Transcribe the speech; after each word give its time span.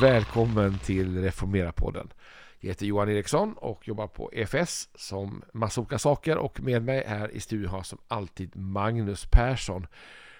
Välkommen 0.00 0.78
till 0.78 1.22
Reformera-podden. 1.22 2.12
Jag 2.58 2.68
heter 2.68 2.86
Johan 2.86 3.08
Eriksson 3.08 3.52
och 3.52 3.88
jobbar 3.88 4.06
på 4.06 4.30
EFS 4.32 4.88
som 4.94 5.42
massa 5.52 5.80
olika 5.80 5.98
saker 5.98 6.36
och 6.36 6.60
med 6.60 6.82
mig 6.82 7.04
här 7.06 7.30
i 7.30 7.40
studion 7.40 7.70
har 7.70 7.82
som 7.82 7.98
alltid 8.08 8.56
Magnus 8.56 9.26
Persson, 9.30 9.86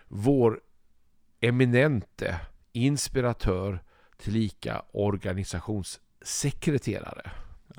vår 0.08 0.60
eminente 1.40 2.40
inspiratör 2.72 3.82
tillika 4.16 4.82
organisationssekreterare. 4.92 7.30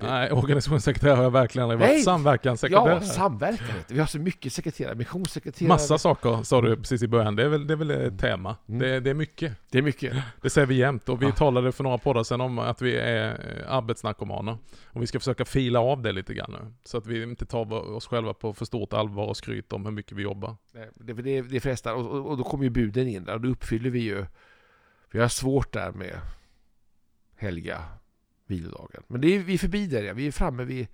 Nej, 0.02 0.32
organisationssekreterare 0.32 1.16
har 1.16 1.24
jag 1.24 1.32
verkligen 1.32 1.70
aldrig 1.70 1.90
varit. 1.90 2.04
Samverkanssekreterare. 2.04 2.94
Ja, 2.94 3.02
samverkan. 3.02 3.76
Vi 3.88 4.00
har 4.00 4.08
så 4.08 4.20
mycket 4.20 4.54
sekreterare, 4.54 4.96
missionssekreterare. 4.96 5.68
Massa 5.68 5.98
saker 5.98 6.44
sa 6.44 6.62
du 6.62 6.76
precis 6.76 7.04
i 7.04 7.08
början. 7.08 7.36
Det 7.36 7.44
är 7.44 7.48
väl, 7.48 7.68
det 7.68 7.74
är 7.74 7.78
väl 7.78 7.92
ett 7.92 8.20
tema. 8.20 8.56
Mm. 8.68 8.80
Det, 8.80 9.00
det, 9.00 9.10
är 9.10 9.14
mycket. 9.14 9.54
Det 9.70 9.78
är 9.78 9.82
mycket. 9.82 10.16
Det 10.42 10.50
säger 10.50 10.68
vi 10.68 10.76
jämt. 10.76 11.10
Och 11.10 11.22
vi 11.22 11.26
ja. 11.26 11.32
talade 11.32 11.72
för 11.72 11.84
några 11.84 11.98
poddar 11.98 12.24
sedan 12.24 12.42
om 12.42 12.60
att 12.60 12.82
vi 12.82 12.98
är 12.98 13.30
eh, 13.30 13.74
arbetsnarkomaner. 13.74 14.58
Och 14.86 15.02
vi 15.02 15.08
ska 15.08 15.20
försöka 15.20 15.46
fila 15.46 15.80
av 15.80 16.02
det 16.02 16.12
lite 16.12 16.34
grann 16.34 16.52
nu. 16.52 16.74
Så 16.84 16.98
att 16.98 17.08
vi 17.08 17.24
inte 17.24 17.46
tar 17.46 17.74
oss 17.74 18.08
själva 18.08 18.34
på 18.34 18.54
för 18.54 18.66
stort 18.66 18.94
allvar 18.94 19.26
och 19.26 19.38
skryter 19.38 19.76
om 19.76 19.86
hur 19.86 19.92
mycket 19.92 20.18
vi 20.18 20.24
jobbar. 20.24 20.56
Det, 20.94 21.14
det, 21.14 21.42
det 21.42 21.60
frestar. 21.60 21.94
Och, 21.94 22.12
och, 22.12 22.28
och 22.28 22.38
då 22.38 22.44
kommer 22.44 22.64
ju 22.64 22.70
buden 22.70 23.08
in 23.08 23.24
där. 23.24 23.34
Och 23.34 23.42
då 23.42 23.50
uppfyller 23.50 23.90
vi 23.90 24.00
ju. 24.00 24.26
Vi 25.16 25.22
har 25.22 25.28
svårt 25.28 25.74
där 25.74 25.92
med 25.92 26.22
helga 27.36 27.84
vilodagen. 28.46 29.04
Men 29.08 29.22
det 29.22 29.36
är, 29.36 29.40
vi 29.40 29.54
är 29.54 29.58
förbi 29.58 29.88
där, 29.88 30.04
ja. 30.04 30.14
vi 30.14 30.28
är 30.28 30.32
framme 30.32 30.64
vid 30.64 30.88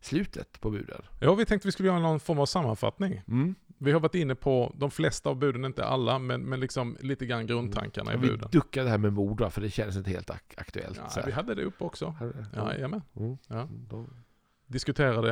slutet 0.00 0.60
på 0.60 0.70
buden. 0.70 1.02
Ja, 1.20 1.34
vi 1.34 1.44
tänkte 1.44 1.68
vi 1.68 1.72
skulle 1.72 1.88
göra 1.88 1.98
någon 1.98 2.20
form 2.20 2.38
av 2.38 2.46
sammanfattning. 2.46 3.22
Mm. 3.28 3.54
Vi 3.78 3.92
har 3.92 4.00
varit 4.00 4.14
inne 4.14 4.34
på 4.34 4.74
de 4.76 4.90
flesta 4.90 5.30
av 5.30 5.36
buden, 5.36 5.64
inte 5.64 5.84
alla, 5.84 6.18
men, 6.18 6.42
men 6.42 6.60
liksom 6.60 6.96
lite 7.00 7.26
grann 7.26 7.46
grundtankarna 7.46 8.12
mm. 8.12 8.24
i 8.24 8.28
buden. 8.28 8.48
Vi 8.52 8.58
duckade 8.58 8.86
det 8.86 8.90
här 8.90 8.98
med 8.98 9.12
mord, 9.12 9.52
för 9.52 9.60
det 9.60 9.70
kändes 9.70 9.96
inte 9.96 10.10
helt 10.10 10.30
ak 10.30 10.54
aktuellt. 10.56 11.00
Ja, 11.16 11.22
vi 11.26 11.32
hade 11.32 11.54
det 11.54 11.64
uppe 11.64 11.84
också. 11.84 12.14
Ja, 12.54 12.72
mm. 12.72 13.38
ja. 13.48 13.68
Diskuterade 14.66 15.30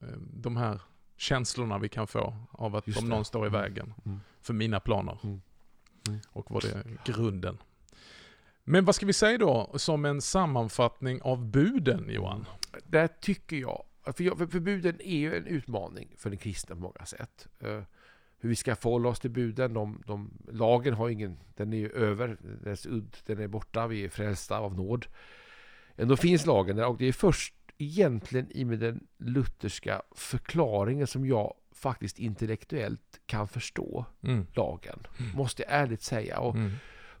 eh, 0.00 0.08
de 0.20 0.56
här 0.56 0.80
känslorna 1.16 1.78
vi 1.78 1.88
kan 1.88 2.06
få 2.06 2.36
av 2.50 2.76
att 2.76 2.96
om 2.96 3.08
någon 3.08 3.24
står 3.24 3.44
i 3.44 3.48
mm. 3.48 3.60
vägen 3.60 3.94
mm. 4.04 4.20
för 4.40 4.54
mina 4.54 4.80
planer. 4.80 5.40
Och 6.32 6.50
vad 6.50 6.62
det 6.62 6.68
är 6.68 6.84
grunden. 7.04 7.58
Men 8.64 8.84
vad 8.84 8.94
ska 8.94 9.06
vi 9.06 9.12
säga 9.12 9.38
då 9.38 9.72
som 9.74 10.04
en 10.04 10.20
sammanfattning 10.20 11.22
av 11.22 11.44
buden, 11.46 12.10
Johan? 12.10 12.44
Det 12.84 13.20
tycker 13.20 13.56
jag. 13.56 13.84
För, 14.16 14.24
jag, 14.24 14.38
för 14.38 14.60
buden 14.60 15.00
är 15.00 15.16
ju 15.16 15.36
en 15.36 15.46
utmaning 15.46 16.08
för 16.16 16.30
den 16.30 16.38
kristna 16.38 16.74
på 16.74 16.80
många 16.80 17.06
sätt. 17.06 17.48
Uh, 17.64 17.82
hur 18.40 18.48
vi 18.48 18.56
ska 18.56 18.76
förhålla 18.76 19.08
oss 19.08 19.20
till 19.20 19.30
buden. 19.30 19.74
De, 19.74 20.02
de, 20.06 20.30
lagen 20.52 20.94
har 20.94 21.08
ingen, 21.08 21.38
den 21.56 21.72
är 21.72 21.76
ju 21.76 21.90
över, 21.90 22.36
dess 22.64 22.86
udd, 22.86 23.16
den 23.26 23.38
är 23.38 23.48
borta, 23.48 23.86
vi 23.86 24.04
är 24.04 24.08
frälsta 24.08 24.58
av 24.58 24.74
nåd. 24.74 25.06
Ändå 25.96 26.16
finns 26.16 26.46
lagen 26.46 26.76
där 26.76 26.86
och 26.86 26.96
det 26.96 27.06
är 27.06 27.12
först 27.12 27.54
egentligen 27.78 28.50
i 28.50 28.64
med 28.64 28.78
den 28.78 29.06
lutherska 29.18 30.02
förklaringen 30.14 31.06
som 31.06 31.26
jag 31.26 31.54
faktiskt 31.78 32.18
intellektuellt 32.18 33.20
kan 33.26 33.48
förstå 33.48 34.04
mm. 34.22 34.46
lagen. 34.52 35.06
Mm. 35.18 35.36
Måste 35.36 35.62
jag 35.62 35.72
ärligt 35.72 36.02
säga. 36.02 36.38
Och 36.38 36.54
mm. 36.54 36.70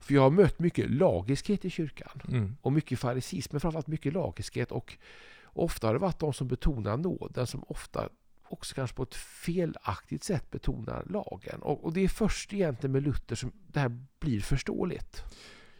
För 0.00 0.14
jag 0.14 0.22
har 0.22 0.30
mött 0.30 0.58
mycket 0.58 0.90
lagiskhet 0.90 1.64
i 1.64 1.70
kyrkan. 1.70 2.22
Mm. 2.28 2.56
Och 2.60 2.72
mycket 2.72 2.98
faricism, 2.98 3.54
men 3.54 3.60
framförallt 3.60 3.86
mycket 3.86 4.12
lagiskhet. 4.12 4.72
Och 4.72 4.96
ofta 5.44 5.86
har 5.86 5.94
det 5.94 6.00
varit 6.00 6.18
de 6.18 6.32
som 6.32 6.48
betonar 6.48 6.96
nåden 6.96 7.46
som 7.46 7.64
ofta 7.68 8.08
också 8.48 8.74
kanske 8.74 8.96
på 8.96 9.02
ett 9.02 9.14
felaktigt 9.14 10.24
sätt 10.24 10.50
betonar 10.50 11.06
lagen. 11.10 11.62
Och, 11.62 11.84
och 11.84 11.92
det 11.92 12.04
är 12.04 12.08
först 12.08 12.52
egentligen 12.52 12.92
med 12.92 13.02
Luther 13.02 13.36
som 13.36 13.52
det 13.66 13.80
här 13.80 14.00
blir 14.20 14.40
förståeligt. 14.40 15.24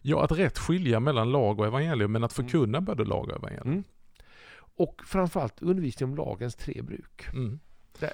Ja, 0.02 0.24
att 0.24 0.32
rätt 0.32 0.58
skilja 0.58 1.00
mellan 1.00 1.32
lag 1.32 1.60
och 1.60 1.66
evangelium, 1.66 2.12
men 2.12 2.24
att 2.24 2.38
mm. 2.38 2.48
förkunna 2.48 2.78
mm. 2.78 2.84
både 2.84 3.04
lag 3.04 3.28
och 3.28 3.36
evangelium. 3.36 3.68
Mm. 3.68 3.84
Och 4.58 5.02
framförallt 5.06 5.62
undervisning 5.62 6.08
om 6.10 6.16
lagens 6.16 6.54
tre 6.54 6.82
bruk. 6.82 7.28
Mm. 7.32 7.60
Där, 7.98 8.12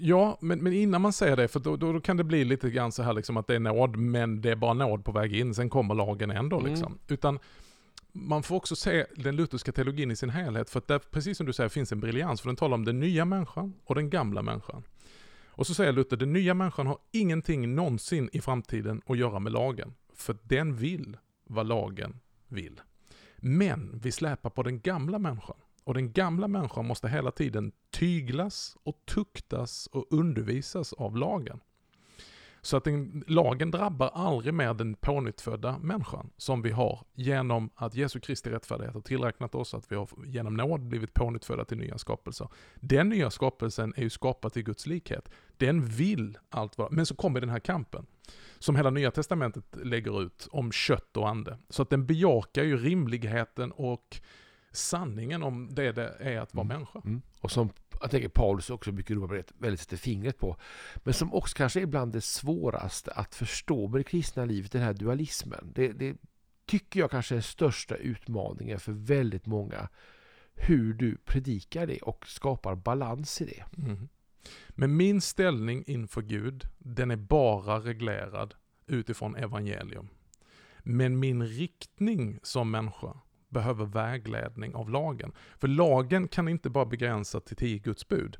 Ja, 0.00 0.38
men, 0.40 0.62
men 0.62 0.72
innan 0.72 1.00
man 1.00 1.12
säger 1.12 1.36
det, 1.36 1.48
för 1.48 1.60
då, 1.60 1.76
då, 1.76 2.00
kan 2.00 2.16
det 2.16 2.24
bli 2.24 2.44
lite 2.44 2.70
grann 2.70 2.92
så 2.92 3.02
här 3.02 3.12
liksom 3.12 3.36
att 3.36 3.46
det 3.46 3.54
är 3.54 3.60
nåd, 3.60 3.96
men 3.96 4.40
det 4.40 4.50
är 4.50 4.56
bara 4.56 4.74
nåd 4.74 5.04
på 5.04 5.12
väg 5.12 5.36
in, 5.36 5.54
sen 5.54 5.70
kommer 5.70 5.94
lagen 5.94 6.30
ändå 6.30 6.58
mm. 6.58 6.70
liksom. 6.70 6.98
Utan 7.08 7.38
man 8.12 8.42
får 8.42 8.56
också 8.56 8.76
se 8.76 9.06
den 9.16 9.36
lutherska 9.36 9.72
teologin 9.72 10.10
i 10.10 10.16
sin 10.16 10.30
helhet, 10.30 10.70
för 10.70 10.78
att 10.78 10.88
där, 10.88 10.98
precis 10.98 11.36
som 11.36 11.46
du 11.46 11.52
säger, 11.52 11.68
finns 11.68 11.92
en 11.92 12.00
briljans, 12.00 12.40
för 12.40 12.48
den 12.48 12.56
talar 12.56 12.74
om 12.74 12.84
den 12.84 13.00
nya 13.00 13.24
människan 13.24 13.74
och 13.84 13.94
den 13.94 14.10
gamla 14.10 14.42
människan. 14.42 14.82
Och 15.56 15.66
så 15.66 15.74
säger 15.74 15.92
Luther, 15.92 16.16
den 16.16 16.32
nya 16.32 16.54
människan 16.54 16.86
har 16.86 16.98
ingenting 17.12 17.74
någonsin 17.74 18.30
i 18.32 18.40
framtiden 18.40 19.02
att 19.06 19.18
göra 19.18 19.38
med 19.38 19.52
lagen, 19.52 19.94
för 20.14 20.36
den 20.42 20.76
vill 20.76 21.16
vad 21.44 21.66
lagen 21.66 22.20
vill. 22.48 22.80
Men 23.36 24.00
vi 24.02 24.12
släpar 24.12 24.50
på 24.50 24.62
den 24.62 24.80
gamla 24.80 25.18
människan. 25.18 25.56
Och 25.84 25.94
den 25.94 26.12
gamla 26.12 26.48
människan 26.48 26.86
måste 26.86 27.08
hela 27.08 27.30
tiden 27.30 27.72
tyglas 27.90 28.76
och 28.82 28.96
tuktas 29.06 29.86
och 29.86 30.06
undervisas 30.10 30.92
av 30.92 31.16
lagen. 31.16 31.60
Så 32.64 32.76
att 32.76 32.84
den, 32.84 33.24
lagen 33.26 33.70
drabbar 33.70 34.10
aldrig 34.14 34.54
mer 34.54 34.74
den 34.74 34.94
pånyttfödda 34.94 35.78
människan 35.78 36.30
som 36.36 36.62
vi 36.62 36.70
har 36.70 37.04
genom 37.14 37.70
att 37.74 37.94
Jesu 37.94 38.20
Kristi 38.20 38.50
rättfärdighet 38.50 38.94
har 38.94 39.00
tillräknat 39.00 39.54
oss, 39.54 39.74
att 39.74 39.92
vi 39.92 39.96
har 39.96 40.08
genom 40.26 40.54
nåd 40.54 40.80
blivit 40.80 41.14
pånyttfödda 41.14 41.64
till 41.64 41.78
nya 41.78 41.98
skapelser. 41.98 42.48
Den 42.74 43.08
nya 43.08 43.30
skapelsen 43.30 43.94
är 43.96 44.02
ju 44.02 44.10
skapad 44.10 44.52
till 44.52 44.62
Guds 44.62 44.86
likhet. 44.86 45.30
Den 45.56 45.86
vill 45.86 46.38
allt 46.50 46.78
vara, 46.78 46.88
men 46.90 47.06
så 47.06 47.14
kommer 47.14 47.40
den 47.40 47.50
här 47.50 47.60
kampen 47.60 48.06
som 48.58 48.76
hela 48.76 48.90
nya 48.90 49.10
testamentet 49.10 49.76
lägger 49.82 50.22
ut 50.22 50.48
om 50.50 50.72
kött 50.72 51.16
och 51.16 51.28
ande. 51.28 51.58
Så 51.68 51.82
att 51.82 51.90
den 51.90 52.06
bejakar 52.06 52.64
ju 52.64 52.76
rimligheten 52.76 53.72
och 53.72 54.20
sanningen 54.76 55.42
om 55.42 55.74
det 55.74 55.92
det 55.92 56.16
är 56.20 56.40
att 56.40 56.54
vara 56.54 56.64
mm. 56.64 56.76
människa. 56.76 57.00
Mm. 57.04 57.22
Och 57.40 57.50
som 57.50 57.70
jag 58.00 58.10
tänker 58.10 58.28
Paulus 58.28 58.70
också 58.70 58.92
mycket 58.92 59.16
Romarbrevet 59.16 59.52
väldigt 59.58 59.80
sätter 59.80 59.96
fingret 59.96 60.38
på. 60.38 60.56
Men 60.96 61.14
som 61.14 61.34
också 61.34 61.56
kanske 61.56 61.80
är 61.80 61.86
bland 61.86 62.12
det 62.12 62.20
svåraste 62.20 63.12
att 63.12 63.34
förstå 63.34 63.88
med 63.88 64.00
det 64.00 64.04
kristna 64.04 64.44
livet, 64.44 64.72
den 64.72 64.82
här 64.82 64.92
dualismen. 64.92 65.72
Det, 65.74 65.92
det 65.92 66.16
tycker 66.66 67.00
jag 67.00 67.10
kanske 67.10 67.34
är 67.34 67.36
den 67.36 67.42
största 67.42 67.96
utmaningen 67.96 68.80
för 68.80 68.92
väldigt 68.92 69.46
många. 69.46 69.88
Hur 70.54 70.94
du 70.94 71.16
predikar 71.16 71.86
det 71.86 71.98
och 71.98 72.26
skapar 72.26 72.74
balans 72.74 73.40
i 73.40 73.44
det. 73.44 73.82
Mm. 73.82 74.08
Men 74.68 74.96
min 74.96 75.20
ställning 75.20 75.84
inför 75.86 76.22
Gud, 76.22 76.68
den 76.78 77.10
är 77.10 77.16
bara 77.16 77.78
reglerad 77.78 78.54
utifrån 78.86 79.36
evangelium. 79.36 80.08
Men 80.82 81.18
min 81.18 81.46
riktning 81.46 82.38
som 82.42 82.70
människa, 82.70 83.20
behöver 83.54 83.84
vägledning 83.84 84.74
av 84.74 84.90
lagen. 84.90 85.32
För 85.58 85.68
lagen 85.68 86.28
kan 86.28 86.48
inte 86.48 86.70
bara 86.70 86.84
begränsa 86.84 87.40
till 87.40 87.56
tio 87.56 87.78
Guds 87.78 88.08
bud. 88.08 88.36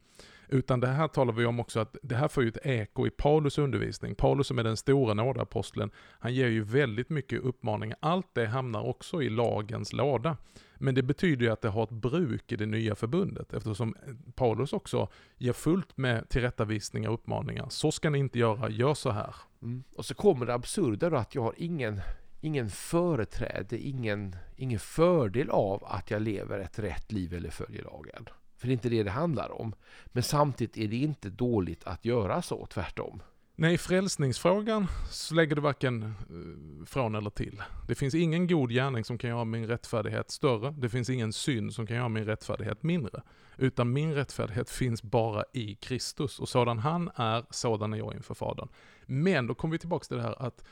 Utan 0.48 0.80
det 0.80 0.86
här 0.86 1.08
talar 1.08 1.32
vi 1.32 1.46
om 1.46 1.60
också 1.60 1.80
att 1.80 1.96
det 2.02 2.16
här 2.16 2.28
får 2.28 2.42
ju 2.42 2.48
ett 2.48 2.66
eko 2.66 3.06
i 3.06 3.10
Paulus 3.10 3.58
undervisning. 3.58 4.14
Paulus 4.14 4.46
som 4.46 4.58
är 4.58 4.64
den 4.64 4.76
stora 4.76 5.14
nådaposteln, 5.14 5.90
han 5.96 6.34
ger 6.34 6.48
ju 6.48 6.62
väldigt 6.62 7.10
mycket 7.10 7.40
uppmaningar. 7.40 7.98
Allt 8.00 8.34
det 8.34 8.46
hamnar 8.46 8.82
också 8.82 9.22
i 9.22 9.30
lagens 9.30 9.92
låda. 9.92 10.36
Men 10.78 10.94
det 10.94 11.02
betyder 11.02 11.46
ju 11.46 11.52
att 11.52 11.60
det 11.60 11.68
har 11.68 11.84
ett 11.84 11.90
bruk 11.90 12.52
i 12.52 12.56
det 12.56 12.66
nya 12.66 12.94
förbundet 12.94 13.52
eftersom 13.52 13.94
Paulus 14.34 14.72
också 14.72 15.08
ger 15.38 15.52
fullt 15.52 15.96
med 15.96 16.28
tillrättavisningar 16.28 17.08
och 17.08 17.14
uppmaningar. 17.14 17.66
Så 17.68 17.92
ska 17.92 18.10
ni 18.10 18.18
inte 18.18 18.38
göra, 18.38 18.70
gör 18.70 18.94
så 18.94 19.10
här. 19.10 19.34
Mm. 19.62 19.84
Och 19.96 20.04
så 20.04 20.14
kommer 20.14 20.46
det 20.46 20.54
absurda 20.54 21.10
då 21.10 21.16
att 21.16 21.34
jag 21.34 21.42
har 21.42 21.54
ingen 21.56 22.00
ingen 22.44 22.70
företräde, 22.70 23.78
ingen, 23.78 24.36
ingen 24.56 24.78
fördel 24.78 25.50
av 25.50 25.84
att 25.84 26.10
jag 26.10 26.22
lever 26.22 26.58
ett 26.58 26.78
rätt 26.78 27.12
liv 27.12 27.34
eller 27.34 27.50
följer 27.50 27.82
lagen. 27.82 28.28
För 28.56 28.66
det 28.66 28.70
är 28.70 28.72
inte 28.72 28.88
det 28.88 29.02
det 29.02 29.10
handlar 29.10 29.60
om. 29.60 29.74
Men 30.06 30.22
samtidigt 30.22 30.76
är 30.76 30.88
det 30.88 30.96
inte 30.96 31.30
dåligt 31.30 31.84
att 31.84 32.04
göra 32.04 32.42
så, 32.42 32.66
tvärtom. 32.66 33.22
Nej, 33.56 33.74
i 33.74 33.78
frälsningsfrågan 33.78 34.86
så 35.10 35.34
lägger 35.34 35.56
du 35.56 35.62
varken 35.62 36.02
eh, 36.02 36.86
från 36.86 37.14
eller 37.14 37.30
till. 37.30 37.62
Det 37.88 37.94
finns 37.94 38.14
ingen 38.14 38.46
god 38.46 38.70
gärning 38.70 39.04
som 39.04 39.18
kan 39.18 39.30
göra 39.30 39.44
min 39.44 39.66
rättfärdighet 39.66 40.30
större. 40.30 40.70
Det 40.70 40.88
finns 40.88 41.10
ingen 41.10 41.32
synd 41.32 41.74
som 41.74 41.86
kan 41.86 41.96
göra 41.96 42.08
min 42.08 42.24
rättfärdighet 42.24 42.82
mindre. 42.82 43.22
Utan 43.56 43.92
min 43.92 44.14
rättfärdighet 44.14 44.70
finns 44.70 45.02
bara 45.02 45.44
i 45.52 45.74
Kristus. 45.74 46.38
Och 46.38 46.48
sådan 46.48 46.78
han 46.78 47.10
är, 47.14 47.44
sådan 47.50 47.92
är 47.92 47.98
jag 47.98 48.14
inför 48.14 48.34
Fadern. 48.34 48.68
Men 49.06 49.46
då 49.46 49.54
kommer 49.54 49.72
vi 49.72 49.78
tillbaka 49.78 50.04
till 50.04 50.16
det 50.16 50.22
här 50.22 50.46
att 50.46 50.64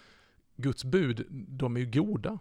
Guds 0.62 0.85
bud, 0.85 1.26
de 1.31 1.76
är 1.76 1.81
ju 1.81 1.91
goda. 1.91 2.38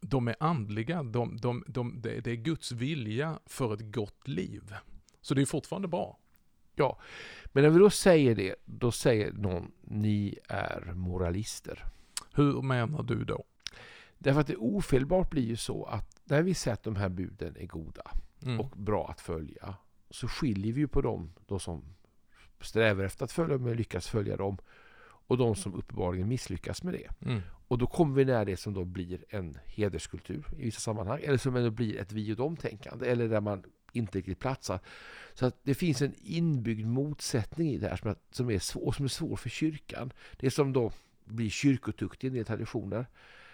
De 0.00 0.28
är 0.28 0.36
andliga, 0.40 1.02
de, 1.02 1.36
de, 1.36 1.64
de, 1.66 2.00
det 2.02 2.26
är 2.26 2.34
Guds 2.34 2.72
vilja 2.72 3.38
för 3.46 3.74
ett 3.74 3.92
gott 3.92 4.28
liv. 4.28 4.74
Så 5.20 5.34
det 5.34 5.42
är 5.42 5.46
fortfarande 5.46 5.88
bra. 5.88 6.18
Ja, 6.74 6.98
men 7.46 7.62
när 7.62 7.70
vi 7.70 7.78
då 7.78 7.90
säger 7.90 8.34
det, 8.34 8.54
då 8.64 8.92
säger 8.92 9.32
någon 9.32 9.72
ni 9.80 10.38
är 10.48 10.92
moralister. 10.94 11.84
Hur 12.34 12.62
menar 12.62 13.02
du 13.02 13.24
då? 13.24 13.44
Därför 14.18 14.40
att 14.40 14.46
det 14.46 14.56
ofelbart 14.56 15.30
blir 15.30 15.42
ju 15.42 15.56
så 15.56 15.84
att 15.84 16.20
när 16.24 16.42
vi 16.42 16.54
säger 16.54 16.72
att 16.72 16.82
de 16.82 16.96
här 16.96 17.08
buden 17.08 17.56
är 17.56 17.66
goda 17.66 18.10
Mm. 18.42 18.60
och 18.60 18.70
bra 18.70 19.08
att 19.08 19.20
följa 19.20 19.74
så 20.10 20.28
skiljer 20.28 20.72
vi 20.72 20.80
ju 20.80 20.88
på 20.88 21.00
dem 21.00 21.32
då 21.46 21.58
som 21.58 21.84
strävar 22.60 23.04
efter 23.04 23.24
att 23.24 23.32
följa 23.32 23.58
dem 23.58 23.66
och 23.66 23.76
lyckas 23.76 24.08
följa 24.08 24.36
dem 24.36 24.58
och 25.26 25.38
de 25.38 25.54
som 25.54 25.74
uppenbarligen 25.74 26.28
misslyckas 26.28 26.82
med 26.82 26.94
det. 26.94 27.30
Mm. 27.30 27.42
Och 27.68 27.78
då 27.78 27.86
kommer 27.86 28.14
vi 28.14 28.24
nära 28.24 28.44
det 28.44 28.56
som 28.56 28.74
då 28.74 28.84
blir 28.84 29.24
en 29.28 29.58
hederskultur 29.64 30.44
i 30.58 30.64
vissa 30.64 30.80
sammanhang 30.80 31.20
eller 31.22 31.38
som 31.38 31.56
ändå 31.56 31.70
blir 31.70 32.00
ett 32.00 32.12
vi 32.12 32.32
och 32.32 32.36
dem-tänkande 32.36 33.06
eller 33.06 33.28
där 33.28 33.40
man 33.40 33.64
inte 33.92 34.18
riktigt 34.18 34.38
platsar. 34.38 34.80
Så 35.34 35.46
att 35.46 35.58
det 35.62 35.74
finns 35.74 36.02
en 36.02 36.14
inbyggd 36.22 36.86
motsättning 36.86 37.68
i 37.68 37.78
det 37.78 37.88
här 37.88 37.96
som 37.96 38.10
är, 38.10 38.16
som 38.30 38.50
är, 38.50 38.58
svår, 38.58 38.92
som 38.92 39.04
är 39.04 39.08
svår 39.08 39.36
för 39.36 39.48
kyrkan. 39.48 40.12
Det 40.36 40.50
som 40.50 40.72
då 40.72 40.92
blir 41.24 41.50
kyrkotukt 41.50 42.24
i 42.24 42.26
en 42.26 42.32
del 42.32 42.44
traditioner 42.44 43.06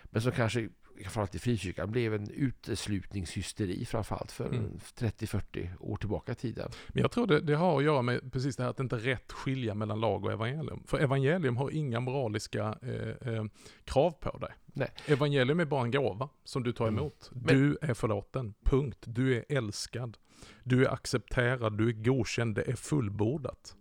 men 0.04 0.22
som 0.22 0.32
kanske 0.32 0.68
framförallt 1.02 1.34
i 1.34 1.38
frikyrkan 1.38 1.90
blev 1.90 2.14
en 2.14 2.30
uteslutningshysteri 2.30 3.84
framförallt 3.84 4.32
för 4.32 4.46
Mm. 4.46 4.78
30-40 4.98 5.68
år 5.80 5.96
tillbaka 5.96 6.32
i 6.32 6.34
tiden. 6.34 6.70
Men 6.88 7.02
jag 7.02 7.10
tror 7.10 7.26
det, 7.26 7.40
det 7.40 7.54
har 7.54 7.78
att 7.78 7.84
göra 7.84 8.02
med 8.02 8.32
precis 8.32 8.56
det 8.56 8.62
här 8.62 8.70
att 8.70 8.80
inte 8.80 8.96
rätt 8.96 9.32
skilja 9.32 9.74
mellan 9.74 10.00
lag 10.00 10.24
och 10.24 10.32
evangelium. 10.32 10.82
För 10.86 10.98
evangelium 10.98 11.56
har 11.56 11.70
inga 11.70 12.00
moraliska 12.00 12.78
eh, 12.82 13.32
eh, 13.34 13.44
krav 13.84 14.10
på 14.10 14.38
dig. 14.38 14.50
Nej. 14.66 14.88
Evangelium 15.06 15.60
är 15.60 15.64
bara 15.64 15.84
en 15.84 15.90
gåva 15.90 16.28
som 16.44 16.62
du 16.62 16.72
tar 16.72 16.88
Mm. 16.88 16.98
emot. 17.00 17.30
Men- 17.32 17.54
Du 17.56 17.78
är 17.82 17.94
förlåten, 17.94 18.54
punkt. 18.64 18.98
Du 19.06 19.36
är 19.36 19.44
älskad. 19.48 20.16
Du 20.64 20.84
är 20.86 20.90
accepterad, 20.92 21.78
du 21.78 21.88
är 21.88 21.92
godkänd, 21.92 22.54
det 22.54 22.62
är 22.62 22.76
fullbordat. 22.76 23.76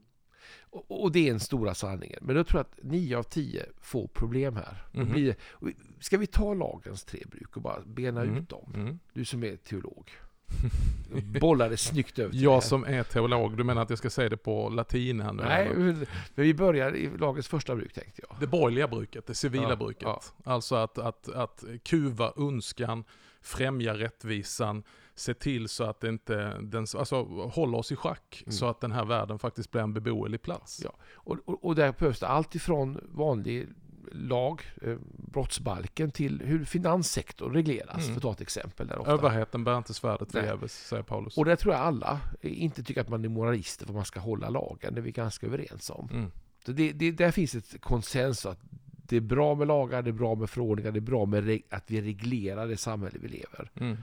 Och, 0.72 1.12
det 1.12 1.20
är 1.28 1.32
den 1.32 1.40
stora 1.40 1.74
sanningen. 1.76 2.20
Men 2.22 2.36
jag 2.36 2.48
tror 2.48 2.62
att 2.62 2.80
9 2.84 3.18
av 3.18 3.24
10 3.24 3.66
får 3.82 4.08
problem 4.08 4.56
här. 4.56 4.84
Då 4.94 5.00
Mhm. 5.00 5.12
blir 5.12 5.36
ska 6.00 6.18
vi 6.18 6.28
ta 6.28 6.54
lagens 6.54 7.04
tre 7.04 7.24
bruk 7.32 7.56
och 7.56 7.62
bara 7.62 7.80
bena 7.86 8.22
Mm. 8.22 8.38
ut 8.38 8.50
dem? 8.50 8.72
Mm. 8.76 9.00
Du 9.14 9.26
som 9.26 9.44
är 9.44 9.56
teolog. 9.56 10.12
Bollar 11.42 11.70
det 11.70 11.78
snyggt 11.78 12.20
över 12.20 12.32
till 12.32 12.42
Jag 12.44 12.64
som 12.64 12.84
är 12.86 13.04
teolog, 13.04 13.58
du 13.58 13.64
menar 13.64 13.82
att 13.82 13.90
jag 13.90 14.00
ska 14.00 14.10
säga 14.10 14.30
det 14.30 14.38
på 14.38 14.70
latin 14.70 15.22
här 15.22 15.34
nu? 15.34 15.44
Nej, 15.44 15.70
men 15.76 16.06
vi 16.36 16.54
börjar 16.54 16.96
i 16.96 17.18
lagens 17.18 17.48
första 17.48 17.76
bruk 17.76 17.94
tänkte 17.94 18.22
jag. 18.30 18.38
Det 18.40 18.48
borgerliga 18.48 18.88
bruket, 18.88 19.28
det 19.28 19.36
civila 19.36 19.70
Ja, 19.70 19.76
bruket. 19.76 20.04
ja. 20.04 20.22
Alltså 20.44 20.76
att, 20.76 20.98
att, 20.98 21.30
att 21.30 21.64
kuva 21.84 22.34
önskan, 22.38 23.04
främja 23.42 23.94
rättvisan, 23.94 24.84
se 25.16 25.34
till 25.34 25.70
så 25.70 25.84
att 25.84 26.00
det 26.02 26.10
inte, 26.10 26.58
den, 26.62 26.86
alltså 26.98 27.24
hålla 27.54 27.78
oss 27.78 27.92
i 27.92 27.96
schack 27.96 28.42
Mm. 28.46 28.52
så 28.52 28.66
att 28.66 28.82
den 28.82 28.92
här 28.92 29.06
världen 29.06 29.40
faktiskt 29.40 29.72
blir 29.72 29.82
en 29.82 29.94
beboelig 29.94 30.42
plats. 30.42 30.82
Ja. 30.84 30.94
Och, 31.14 31.38
och, 31.46 31.66
och 31.66 31.76
där 31.76 31.94
behövs 32.00 32.20
det 32.20 32.28
allt 32.28 32.56
ifrån 32.56 33.00
vanlig 33.12 33.68
lag, 34.12 34.62
eh, 34.82 34.96
brottsbalken, 35.18 36.12
till 36.12 36.42
hur 36.42 36.66
finanssektorn 36.66 37.54
regleras, 37.54 37.96
Mm. 37.96 38.08
för 38.08 38.16
att 38.16 38.22
ta 38.22 38.32
ett 38.32 38.42
exempel. 38.42 38.88
Där 38.88 39.00
ofta. 39.00 39.12
Överheten 39.12 39.64
bär 39.64 39.78
inte 39.78 39.94
svärdet 39.94 40.32
förgäves, 40.32 40.88
säger 40.88 41.04
Paulus. 41.04 41.38
Och 41.38 41.46
där 41.46 41.56
tror 41.56 41.74
jag 41.74 41.84
alla 41.84 42.20
inte 42.42 42.84
tycker 42.84 43.02
att 43.02 43.10
man 43.10 43.26
är 43.26 43.30
moralister 43.30 43.86
för 43.86 43.94
man 43.94 44.06
ska 44.06 44.20
hålla 44.20 44.50
lagen. 44.50 44.94
Det 44.94 45.00
är 45.00 45.04
vi 45.04 45.12
ganska 45.12 45.48
överens 45.48 45.90
om. 45.90 46.10
Mm. 46.14 46.32
Så 46.66 46.72
det, 46.72 46.92
det, 46.92 47.12
där 47.12 47.32
finns 47.32 47.56
ett 47.56 47.82
konsensus 47.82 48.46
att 48.46 48.60
det 49.10 49.16
är 49.18 49.22
bra 49.22 49.56
med 49.56 49.68
lagar, 49.68 50.02
det 50.02 50.10
är 50.10 50.14
bra 50.14 50.36
med 50.36 50.50
förordningar, 50.50 50.92
det 50.92 51.00
är 51.00 51.02
bra 51.02 51.26
med 51.26 51.62
att 51.70 51.84
vi 51.92 52.02
reglerar 52.02 52.68
det 52.68 52.78
samhälle 52.78 53.18
vi 53.22 53.28
lever. 53.28 53.72
Mm. 53.76 53.98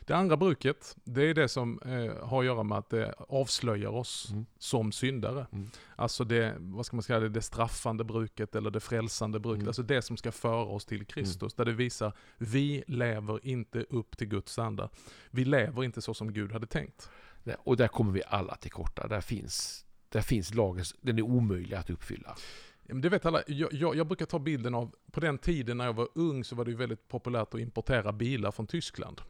Det 0.00 0.14
andra 0.14 0.36
bruket, 0.36 0.96
det 1.04 1.22
är 1.22 1.34
det 1.34 1.48
som 1.48 1.80
eh, 1.82 2.26
har 2.28 2.40
att 2.40 2.46
göra 2.46 2.62
med 2.62 2.78
att 2.78 2.90
det 2.90 3.14
avslöjar 3.18 3.90
oss 3.90 4.28
Mm. 4.30 4.46
som 4.58 4.92
syndare. 4.92 5.46
Mm. 5.52 5.70
Alltså 5.96 6.24
det, 6.24 6.56
vad 6.58 6.86
ska 6.86 6.96
man 6.96 7.02
säga, 7.02 7.20
det, 7.20 7.28
det 7.28 7.42
straffande 7.42 8.04
bruket 8.04 8.54
eller 8.54 8.70
det 8.70 8.80
frälsande 8.80 9.40
bruket. 9.40 9.58
Mm. 9.60 9.68
Alltså 9.68 9.82
det 9.82 10.02
som 10.02 10.16
ska 10.16 10.32
föra 10.32 10.64
oss 10.64 10.86
till 10.86 11.04
Kristus. 11.06 11.54
Där 11.54 11.64
det 11.64 11.72
visar, 11.72 12.12
vi 12.38 12.84
lever 12.86 13.46
inte 13.46 13.80
upp 13.90 14.16
till 14.16 14.28
Guds 14.28 14.58
anda. 14.58 14.88
Vi 15.30 15.44
lever 15.44 15.84
inte 15.84 16.02
så 16.02 16.14
som 16.14 16.32
Gud 16.32 16.52
hade 16.52 16.66
tänkt. 16.66 17.10
Och 17.58 17.76
där 17.76 17.88
kommer 17.88 18.12
vi 18.12 18.22
alla 18.28 18.56
till 18.56 18.70
korta. 18.70 19.08
Där 19.08 19.20
finns, 19.20 19.84
där 20.08 20.20
finns 20.20 20.54
lagens, 20.54 20.94
den 21.00 21.18
är 21.18 21.22
omöjlig 21.22 21.76
att 21.76 21.90
uppfylla. 21.90 22.36
Det 22.82 23.08
vet 23.08 23.26
alla, 23.26 23.42
jag, 23.46 23.72
jag, 23.72 23.96
jag 23.96 24.06
brukar 24.06 24.26
ta 24.26 24.38
bilden 24.38 24.74
av, 24.74 24.94
på 25.12 25.20
den 25.20 25.38
tiden 25.38 25.76
när 25.78 25.84
jag 25.84 25.92
var 25.92 26.08
ung 26.14 26.44
så 26.44 26.56
var 26.56 26.64
det 26.64 26.74
väldigt 26.74 27.08
populärt 27.08 27.54
att 27.54 27.60
importera 27.60 28.12
bilar 28.12 28.50
från 28.50 28.66
Tyskland. 28.66 29.20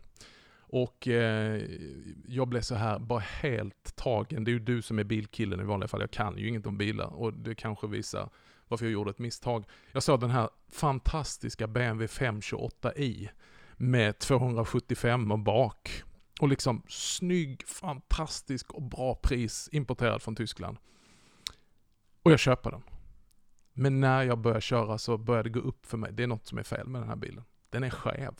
Och 0.68 1.08
eh, 1.08 1.62
jag 2.26 2.48
blev 2.48 2.60
så 2.60 2.74
här, 2.74 2.98
bara 2.98 3.18
helt 3.18 3.96
tagen. 3.96 4.44
Det 4.44 4.50
är 4.50 4.52
ju 4.52 4.58
du 4.58 4.82
som 4.82 4.98
är 4.98 5.04
bilkillen 5.04 5.60
i 5.60 5.64
vanliga 5.64 5.88
fall, 5.88 6.00
jag 6.00 6.10
kan 6.10 6.38
ju 6.38 6.48
inget 6.48 6.66
om 6.66 6.78
bilar. 6.78 7.06
Och 7.06 7.34
det 7.34 7.54
kanske 7.54 7.86
visar 7.86 8.30
varför 8.68 8.84
jag 8.84 8.92
gjorde 8.92 9.10
ett 9.10 9.18
misstag. 9.18 9.64
Jag 9.92 10.02
såg 10.02 10.20
den 10.20 10.30
här 10.30 10.48
fantastiska 10.68 11.66
BMW 11.66 12.06
528i 12.06 13.28
med 13.76 14.18
275 14.18 15.32
och 15.32 15.38
bak. 15.38 16.02
Och 16.40 16.48
liksom 16.48 16.82
snygg, 16.88 17.66
fantastisk 17.66 18.70
och 18.70 18.82
bra 18.82 19.14
pris 19.14 19.68
importerad 19.72 20.22
från 20.22 20.36
Tyskland. 20.36 20.78
Och 22.22 22.32
jag 22.32 22.38
köper 22.38 22.70
den. 22.70 22.82
Men 23.72 24.00
när 24.00 24.22
jag 24.22 24.38
börjar 24.38 24.60
köra 24.60 24.98
så 24.98 25.18
börjar 25.18 25.42
det 25.42 25.50
gå 25.50 25.60
upp 25.60 25.86
för 25.86 25.98
mig, 25.98 26.12
det 26.12 26.22
är 26.22 26.26
något 26.26 26.46
som 26.46 26.58
är 26.58 26.62
fel 26.62 26.88
med 26.88 27.00
den 27.00 27.08
här 27.08 27.16
bilen. 27.16 27.44
Den 27.70 27.84
är 27.84 27.90
skev. 27.90 28.34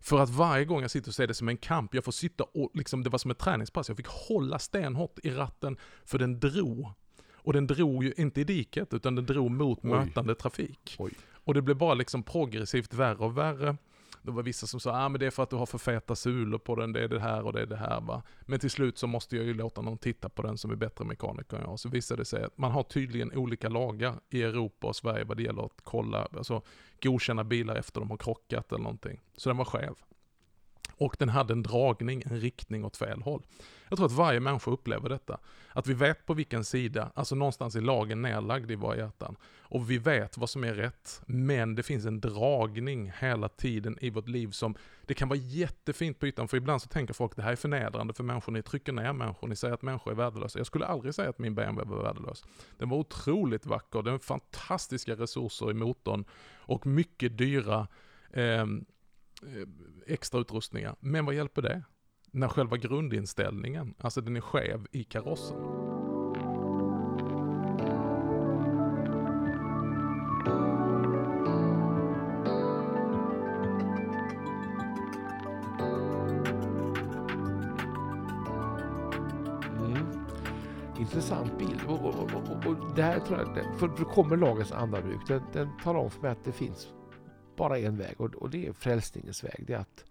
För 0.00 0.18
att 0.18 0.30
varje 0.30 0.64
gång 0.64 0.82
jag 0.82 0.90
sitter 0.90 1.10
och 1.10 1.14
ser 1.14 1.26
det 1.26 1.34
som 1.34 1.48
en 1.48 1.56
kamp, 1.56 1.94
jag 1.94 2.04
får 2.04 2.12
sitta 2.12 2.44
och 2.44 2.70
liksom, 2.74 3.02
det 3.02 3.10
var 3.10 3.18
som 3.18 3.30
ett 3.30 3.38
träningspass, 3.38 3.88
jag 3.88 3.96
fick 3.96 4.06
hålla 4.06 4.58
stenhårt 4.58 5.18
i 5.22 5.30
ratten 5.30 5.76
för 6.04 6.18
den 6.18 6.40
drog. 6.40 6.92
Och 7.42 7.52
den 7.52 7.66
drog 7.66 8.04
ju 8.04 8.14
inte 8.16 8.40
i 8.40 8.44
diket, 8.44 8.94
utan 8.94 9.14
den 9.14 9.26
drog 9.26 9.50
mot 9.50 9.78
Oj. 9.82 9.90
mötande 9.90 10.34
trafik. 10.34 10.96
Oj. 10.98 11.12
Och 11.44 11.54
det 11.54 11.62
blev 11.62 11.76
bara 11.76 11.94
liksom 11.94 12.22
progressivt 12.22 12.94
värre 12.94 13.18
och 13.18 13.38
värre. 13.38 13.76
Det 14.22 14.30
var 14.30 14.42
vissa 14.42 14.66
som 14.66 14.80
sa, 14.80 15.04
ah, 15.04 15.08
men 15.08 15.20
det 15.20 15.26
är 15.26 15.30
för 15.30 15.42
att 15.42 15.50
du 15.50 15.56
har 15.56 15.66
för 15.66 15.78
feta 15.78 16.16
sulor 16.16 16.58
på 16.58 16.76
den, 16.76 16.92
det 16.92 17.04
är 17.04 17.08
det 17.08 17.20
här 17.20 17.46
och 17.46 17.52
det 17.52 17.60
är 17.60 17.66
det 17.66 17.76
här 17.76 18.00
va. 18.00 18.22
Men 18.40 18.58
till 18.58 18.70
slut 18.70 18.98
så 18.98 19.06
måste 19.06 19.36
jag 19.36 19.44
ju 19.44 19.54
låta 19.54 19.80
någon 19.80 19.98
titta 19.98 20.28
på 20.28 20.42
den 20.42 20.58
som 20.58 20.70
är 20.70 20.76
bättre 20.76 21.04
mekaniker 21.04 21.56
än 21.56 21.62
jag. 21.62 21.78
Så 21.80 21.88
visade 21.88 22.20
det 22.20 22.24
sig 22.24 22.44
att 22.44 22.58
man 22.58 22.72
har 22.72 22.82
tydligen 22.82 23.32
olika 23.32 23.68
lagar 23.68 24.14
i 24.30 24.42
Europa 24.42 24.86
och 24.86 24.96
Sverige 24.96 25.24
vad 25.24 25.36
det 25.36 25.42
gäller 25.42 25.62
att 25.62 25.80
kolla, 25.82 26.28
alltså 26.36 26.62
godkänna 27.02 27.44
bilar 27.44 27.76
efter 27.76 28.00
de 28.00 28.10
har 28.10 28.16
krockat 28.16 28.72
eller 28.72 28.82
någonting. 28.82 29.20
Så 29.36 29.48
den 29.48 29.56
var 29.56 29.64
skev. 29.64 29.94
Och 31.00 31.16
den 31.18 31.28
hade 31.28 31.52
en 31.52 31.62
dragning, 31.62 32.22
en 32.26 32.40
riktning 32.40 32.84
åt 32.84 32.96
fel 32.96 33.22
håll. 33.22 33.42
Jag 33.88 33.96
tror 33.96 34.06
att 34.06 34.12
varje 34.12 34.40
människa 34.40 34.70
upplever 34.70 35.08
detta. 35.08 35.38
Att 35.68 35.86
vi 35.86 35.94
vet 35.94 36.26
på 36.26 36.34
vilken 36.34 36.64
sida, 36.64 37.12
alltså 37.14 37.34
någonstans 37.34 37.76
är 37.76 37.80
lagen 37.80 38.22
nedlagd 38.22 38.70
i 38.70 38.74
våra 38.74 38.96
hjärtan. 38.96 39.36
Och 39.60 39.90
vi 39.90 39.98
vet 39.98 40.38
vad 40.38 40.50
som 40.50 40.64
är 40.64 40.74
rätt, 40.74 41.22
men 41.26 41.74
det 41.74 41.82
finns 41.82 42.06
en 42.06 42.20
dragning 42.20 43.12
hela 43.18 43.48
tiden 43.48 43.98
i 44.00 44.10
vårt 44.10 44.28
liv 44.28 44.50
som, 44.50 44.74
det 45.06 45.14
kan 45.14 45.28
vara 45.28 45.38
jättefint 45.38 46.18
på 46.18 46.26
ytan, 46.26 46.48
för 46.48 46.56
ibland 46.56 46.82
så 46.82 46.88
tänker 46.88 47.14
folk 47.14 47.36
det 47.36 47.42
här 47.42 47.52
är 47.52 47.56
förnedrande 47.56 48.14
för 48.14 48.24
människor, 48.24 48.52
ni 48.52 48.62
trycker 48.62 48.92
ner 48.92 49.12
människor, 49.12 49.48
ni 49.48 49.56
säger 49.56 49.74
att 49.74 49.82
människor 49.82 50.10
är 50.10 50.16
värdelösa. 50.16 50.58
Jag 50.58 50.66
skulle 50.66 50.86
aldrig 50.86 51.14
säga 51.14 51.30
att 51.30 51.38
min 51.38 51.54
BMW 51.54 51.96
var 51.96 52.02
värdelös. 52.02 52.44
Den 52.78 52.88
var 52.88 52.96
otroligt 52.96 53.66
vacker, 53.66 54.02
den 54.02 54.12
har 54.12 54.18
fantastiska 54.18 55.14
resurser 55.14 55.70
i 55.70 55.74
motorn 55.74 56.24
och 56.56 56.86
mycket 56.86 57.38
dyra 57.38 57.88
eh, 58.32 58.66
Eh, 59.42 59.68
extra 60.06 60.40
utrustningar. 60.40 60.96
Men 61.00 61.24
vad 61.24 61.34
hjälper 61.34 61.62
det? 61.62 61.82
När 62.30 62.48
själva 62.48 62.76
grundinställningen, 62.76 63.94
alltså 63.98 64.20
den 64.20 64.36
är 64.36 64.40
skev 64.40 64.86
i 64.92 65.04
karossen. 65.04 65.56
Mm. 79.78 80.06
Intressant 80.98 81.58
bild. 81.58 81.80
Och, 81.86 82.04
och, 82.04 82.14
och, 82.14 82.34
och, 82.34 82.66
och 82.66 82.94
där 82.96 83.20
tror 83.20 83.38
jag, 83.38 83.78
för, 83.78 83.88
för 83.88 84.04
kommer 84.04 84.36
lagens 84.36 84.72
andra 84.72 85.02
bruk. 85.02 85.20
Den, 85.28 85.42
den 85.52 85.68
talar 85.82 86.00
om 86.00 86.10
för 86.10 86.22
mig 86.22 86.30
att 86.30 86.44
det 86.44 86.52
finns 86.52 86.88
bara 87.60 87.78
en 87.78 87.96
väg 87.96 88.20
och, 88.20 88.34
och 88.34 88.50
det 88.50 88.66
är 88.66 88.72
frälsningens 88.72 89.44
väg. 89.44 89.64
Det 89.66 89.72
är 89.74 89.78
att 89.78 90.04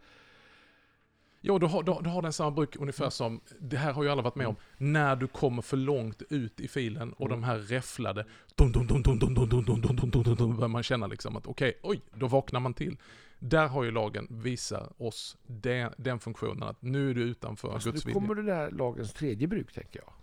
Jo, 1.41 1.59
du 1.59 1.65
har, 1.65 1.83
du, 1.83 1.91
har- 1.91 2.01
du 2.01 2.09
har 2.09 2.21
den 2.21 2.33
samma 2.33 2.51
bruk 2.51 2.75
ungefär 2.75 3.09
som, 3.09 3.41
det 3.59 3.77
här 3.77 3.93
har 3.93 4.03
ju 4.03 4.09
alla 4.09 4.21
varit 4.21 4.35
med 4.35 4.47
om, 4.47 4.55
när 4.77 5.15
du 5.15 5.27
kommer 5.27 5.61
för 5.61 5.77
långt 5.77 6.21
ut 6.29 6.59
i 6.59 6.67
filen 6.67 7.13
och 7.13 7.25
Mm. 7.27 7.41
de 7.41 7.45
här 7.47 7.57
räfflade, 7.57 8.25
dum, 8.55 8.71
dum, 8.71 8.87
dum, 8.87 9.01
dum, 9.03 9.19
dum, 9.19 9.33
dum, 9.33 9.49
dum, 9.49 9.63
dum, 9.65 9.81
dum, 9.81 9.95
dum, 9.95 10.09
dum, 10.11 10.23
dum, 10.23 10.35
dum, 10.35 10.55
börjar 10.55 10.67
man 10.67 10.83
känna 10.83 11.07
liksom 11.07 11.35
att 11.37 11.47
okej, 11.47 11.79
oj, 11.83 12.01
då 12.13 12.27
vaknar 12.27 12.59
man 12.59 12.73
till. 12.73 12.97
Där 13.39 13.67
har 13.67 13.83
ju 13.83 13.91
lagen 13.91 14.27
visat 14.29 14.91
oss 14.97 15.37
det, 15.47 15.89
den 15.97 16.19
funktionen 16.19 16.63
att 16.63 16.81
nu 16.81 17.09
är 17.09 17.13
du 17.13 17.21
utanför 17.23 17.73
alltså, 17.73 17.91
Guds 17.91 18.05
nu 18.05 18.09
vilja. 18.13 18.21
kommer 18.27 18.41
det 18.41 18.51
där 18.51 18.71
lagens 18.71 19.13
tredje 19.13 19.47
bruk 19.47 19.73
tänker 19.73 19.99
jag. 19.99 20.13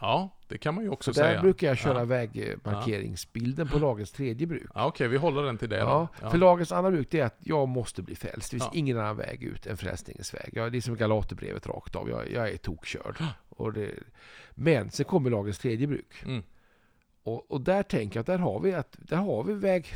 Ja, 0.00 0.28
det 0.48 0.58
kan 0.58 0.74
man 0.74 0.84
ju 0.84 0.90
också 0.90 1.14
Så 1.14 1.20
där 1.20 1.28
säga. 1.28 1.40
brukar 1.40 1.66
jag 1.66 1.78
köra 1.78 1.98
Ja. 1.98 2.04
vägmarkeringsbilden 2.04 3.68
på 3.68 3.78
lagens 3.78 4.12
tredje 4.12 4.46
bruk. 4.46 4.70
Ja, 4.74 4.86
okej, 4.86 5.08
vi 5.08 5.16
håller 5.16 5.42
den 5.42 5.58
till 5.58 5.68
det 5.68 5.76
Ja, 5.78 6.08
då. 6.22 6.30
för 6.30 6.38
lagens 6.38 6.72
andra 6.72 6.90
bruk 6.90 7.14
är 7.14 7.24
att 7.24 7.36
jag 7.38 7.68
måste 7.68 8.02
bli 8.02 8.14
frälst. 8.14 8.50
Det 8.50 8.56
finns 8.58 8.70
Ja. 8.72 8.78
ingen 8.78 8.98
annan 8.98 9.16
väg 9.16 9.42
ut 9.42 9.66
än 9.66 9.76
frälsningens 9.76 10.34
väg. 10.34 10.50
Jag, 10.52 10.72
det 10.72 10.78
är 10.78 10.82
som 10.82 10.96
Galaterbrevet 10.96 11.66
rakt 11.66 11.96
av. 11.96 12.08
Jag, 12.08 12.30
jag 12.32 12.48
är 12.50 12.56
tokkörd. 12.56 13.16
Och 13.48 13.72
det, 13.72 13.90
men 14.50 14.90
sen 14.90 15.04
kommer 15.06 15.30
lagens 15.30 15.58
tredje 15.58 15.86
bruk. 15.86 16.22
Mm. 16.24 16.42
Och, 17.22 17.50
och 17.50 17.60
där 17.60 17.82
tänker 17.82 18.16
jag 18.16 18.20
att 18.20 18.26
där 18.26 18.38
har 18.38 18.60
vi, 18.60 18.74
att, 18.74 18.96
där 18.98 19.16
har 19.16 19.44
vi 19.44 19.54
väg, 19.54 19.86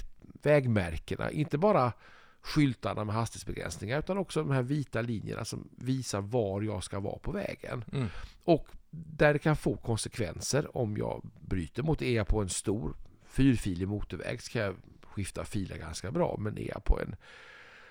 vägmärkena. 0.42 1.30
Inte 1.30 1.58
bara 1.58 1.92
skyltarna 2.40 3.04
med 3.04 3.14
hastighetsbegränsningar 3.14 3.98
utan 3.98 4.18
också 4.18 4.40
de 4.42 4.50
här 4.50 4.62
vita 4.62 5.00
linjerna 5.02 5.44
som 5.44 5.68
visar 5.78 6.20
var 6.20 6.62
jag 6.62 6.84
ska 6.84 7.00
vara 7.00 7.18
på 7.18 7.32
vägen. 7.32 7.84
Mm. 7.92 8.06
Och 8.44 8.66
där 8.94 9.32
det 9.32 9.38
kan 9.38 9.56
få 9.56 9.76
konsekvenser 9.76 10.76
om 10.76 10.96
jag 10.96 11.30
bryter 11.40 11.82
mot, 11.82 12.02
är 12.02 12.16
jag 12.16 12.26
på 12.26 12.42
en 12.42 12.48
stor 12.48 12.96
fyrfilig 13.24 13.88
motorväg 13.88 14.42
så 14.42 14.52
kan 14.52 14.62
jag 14.62 14.76
skifta 15.02 15.44
filer 15.44 15.76
ganska 15.78 16.10
bra. 16.10 16.36
Men 16.38 16.58
är 16.58 16.68
jag 16.68 16.84
på 16.84 17.00
en 17.00 17.16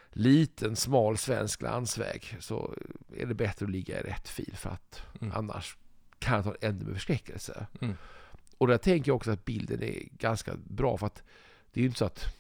liten 0.09 0.75
smal 0.75 1.17
svensk 1.17 1.61
landsväg 1.61 2.37
så 2.39 2.75
är 3.17 3.25
det 3.25 3.33
bättre 3.33 3.65
att 3.65 3.71
ligga 3.71 3.99
i 3.99 4.03
rätt 4.03 4.29
fil 4.29 4.53
för 4.55 4.69
att 4.69 5.01
Mm. 5.21 5.33
annars 5.37 5.77
kan 6.19 6.35
jag 6.35 6.43
ta 6.43 6.55
ännu 6.67 6.85
mer 6.85 6.93
förskräckelse. 6.93 7.67
Mm. 7.81 7.95
Och 8.57 8.67
där 8.67 8.77
tänker 8.77 9.09
jag 9.09 9.15
också 9.15 9.31
att 9.31 9.45
bilden 9.45 9.83
är 9.83 10.03
ganska 10.11 10.53
bra 10.65 10.97
för 10.97 11.05
att 11.07 11.23
det 11.71 11.79
är 11.79 11.81
ju 11.81 11.87
inte 11.87 11.99
så 11.99 12.05
att 12.05 12.35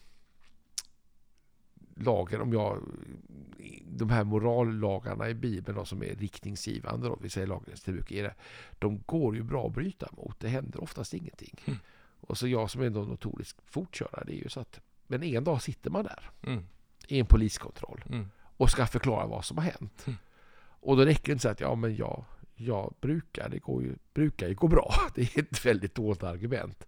lagen, 2.01 2.41
om 2.41 2.53
jag, 2.53 2.77
de 3.85 4.09
här 4.09 4.23
morallagarna 4.23 5.29
i 5.29 5.33
Bibeln 5.33 5.77
då, 5.77 5.85
som 5.85 6.03
är 6.03 6.15
riktningsgivande, 6.15 7.07
då, 7.07 7.17
vi 7.21 7.29
säger 7.29 7.47
lagens 7.47 7.81
tillbruk, 7.81 8.33
de 8.79 9.03
går 9.05 9.35
ju 9.35 9.43
bra 9.43 9.67
att 9.67 9.73
bryta 9.73 10.09
mot. 10.11 10.39
Det 10.39 10.47
händer 10.47 10.83
oftast 10.83 11.13
ingenting. 11.13 11.55
Mm. 11.65 11.79
Och 12.21 12.37
så 12.37 12.47
jag 12.47 12.69
som 12.69 12.81
är 12.81 12.85
en 12.85 12.93
notorisk 12.93 13.57
fortkörare, 13.65 14.23
det 14.25 14.33
är 14.33 14.43
ju 14.43 14.49
så 14.49 14.59
att, 14.59 14.79
men 15.07 15.23
en 15.23 15.43
dag 15.43 15.61
sitter 15.61 15.89
man 15.89 16.03
där 16.03 16.29
Mm. 16.43 16.63
i 17.07 17.19
en 17.19 17.25
poliskontroll 17.25 18.03
Mm. 18.09 18.27
och 18.57 18.69
ska 18.69 18.85
förklara 18.87 19.27
vad 19.27 19.45
som 19.45 19.57
har 19.57 19.63
hänt. 19.63 20.03
Mm. 20.07 20.17
Och 20.83 20.97
då 20.97 21.05
räcker 21.05 21.25
det 21.25 21.31
inte 21.31 21.35
att 21.35 21.41
säga 21.41 21.67
att 21.67 21.71
ja, 21.71 21.75
men 21.75 21.95
jag, 21.95 22.23
jag 22.55 22.93
brukar, 23.01 23.49
det 23.49 23.59
går 23.59 23.83
ju, 23.83 23.95
brukar 24.13 24.47
ju 24.47 24.55
gå 24.55 24.67
bra. 24.67 24.93
Det 25.15 25.21
är 25.21 25.39
ett 25.39 25.65
väldigt 25.65 25.95
dåligt 25.95 26.23
argument. 26.23 26.87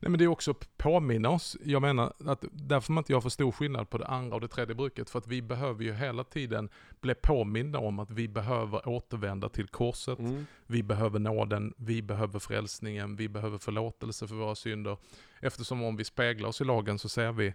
Nej 0.00 0.10
men 0.10 0.18
det 0.18 0.24
är 0.24 0.28
också 0.28 0.54
påminna 0.76 1.28
oss, 1.28 1.56
jag 1.64 1.82
menar 1.82 2.12
att 2.26 2.44
därför 2.52 2.92
man 2.92 3.00
inte 3.02 3.12
jag 3.12 3.22
får 3.22 3.30
stor 3.30 3.52
skillnad 3.52 3.90
på 3.90 3.98
det 3.98 4.06
andra 4.06 4.34
och 4.34 4.40
det 4.40 4.48
tredje 4.48 4.74
bruket, 4.74 5.10
för 5.10 5.18
att 5.18 5.26
vi 5.26 5.42
behöver 5.42 5.84
ju 5.84 5.92
hela 5.92 6.24
tiden 6.24 6.68
bli 7.00 7.14
påminna 7.14 7.78
om 7.78 7.98
att 7.98 8.10
vi 8.10 8.28
behöver 8.28 8.88
återvända 8.88 9.48
till 9.48 9.68
korset, 9.68 10.18
Mm. 10.18 10.46
vi 10.66 10.82
behöver 10.82 11.18
nåden, 11.18 11.74
vi 11.76 12.02
behöver 12.02 12.38
frälsningen, 12.38 13.16
vi 13.16 13.28
behöver 13.28 13.58
förlåtelse 13.58 14.28
för 14.28 14.34
våra 14.34 14.54
synder. 14.54 14.96
Eftersom 15.40 15.82
om 15.82 15.96
vi 15.96 16.04
speglar 16.04 16.48
oss 16.48 16.60
i 16.60 16.64
lagen 16.64 16.98
så 16.98 17.08
säger 17.08 17.32
vi, 17.32 17.54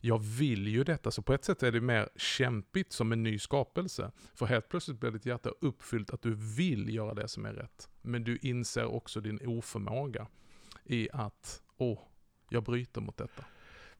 jag 0.00 0.18
vill 0.22 0.68
ju 0.68 0.84
detta, 0.84 1.10
så 1.10 1.22
på 1.22 1.34
ett 1.34 1.44
sätt 1.44 1.62
är 1.62 1.72
det 1.72 1.80
mer 1.80 2.08
kämpigt 2.16 2.92
som 2.92 3.12
en 3.12 3.22
ny 3.22 3.38
skapelse. 3.38 4.10
För 4.34 4.46
helt 4.46 4.68
plötsligt 4.68 5.00
blir 5.00 5.10
ditt 5.10 5.26
hjärta 5.26 5.50
uppfyllt 5.60 6.10
att 6.10 6.22
du 6.22 6.34
vill 6.34 6.94
göra 6.94 7.14
det 7.14 7.28
som 7.28 7.46
är 7.46 7.52
rätt. 7.52 7.88
Men 8.02 8.24
du 8.24 8.36
inser 8.36 8.84
också 8.84 9.20
din 9.20 9.38
oförmåga 9.46 10.26
i 10.84 11.08
att, 11.12 11.62
åh, 11.76 11.98
jag 12.48 12.62
bryter 12.62 13.00
mot 13.00 13.16
detta. 13.16 13.44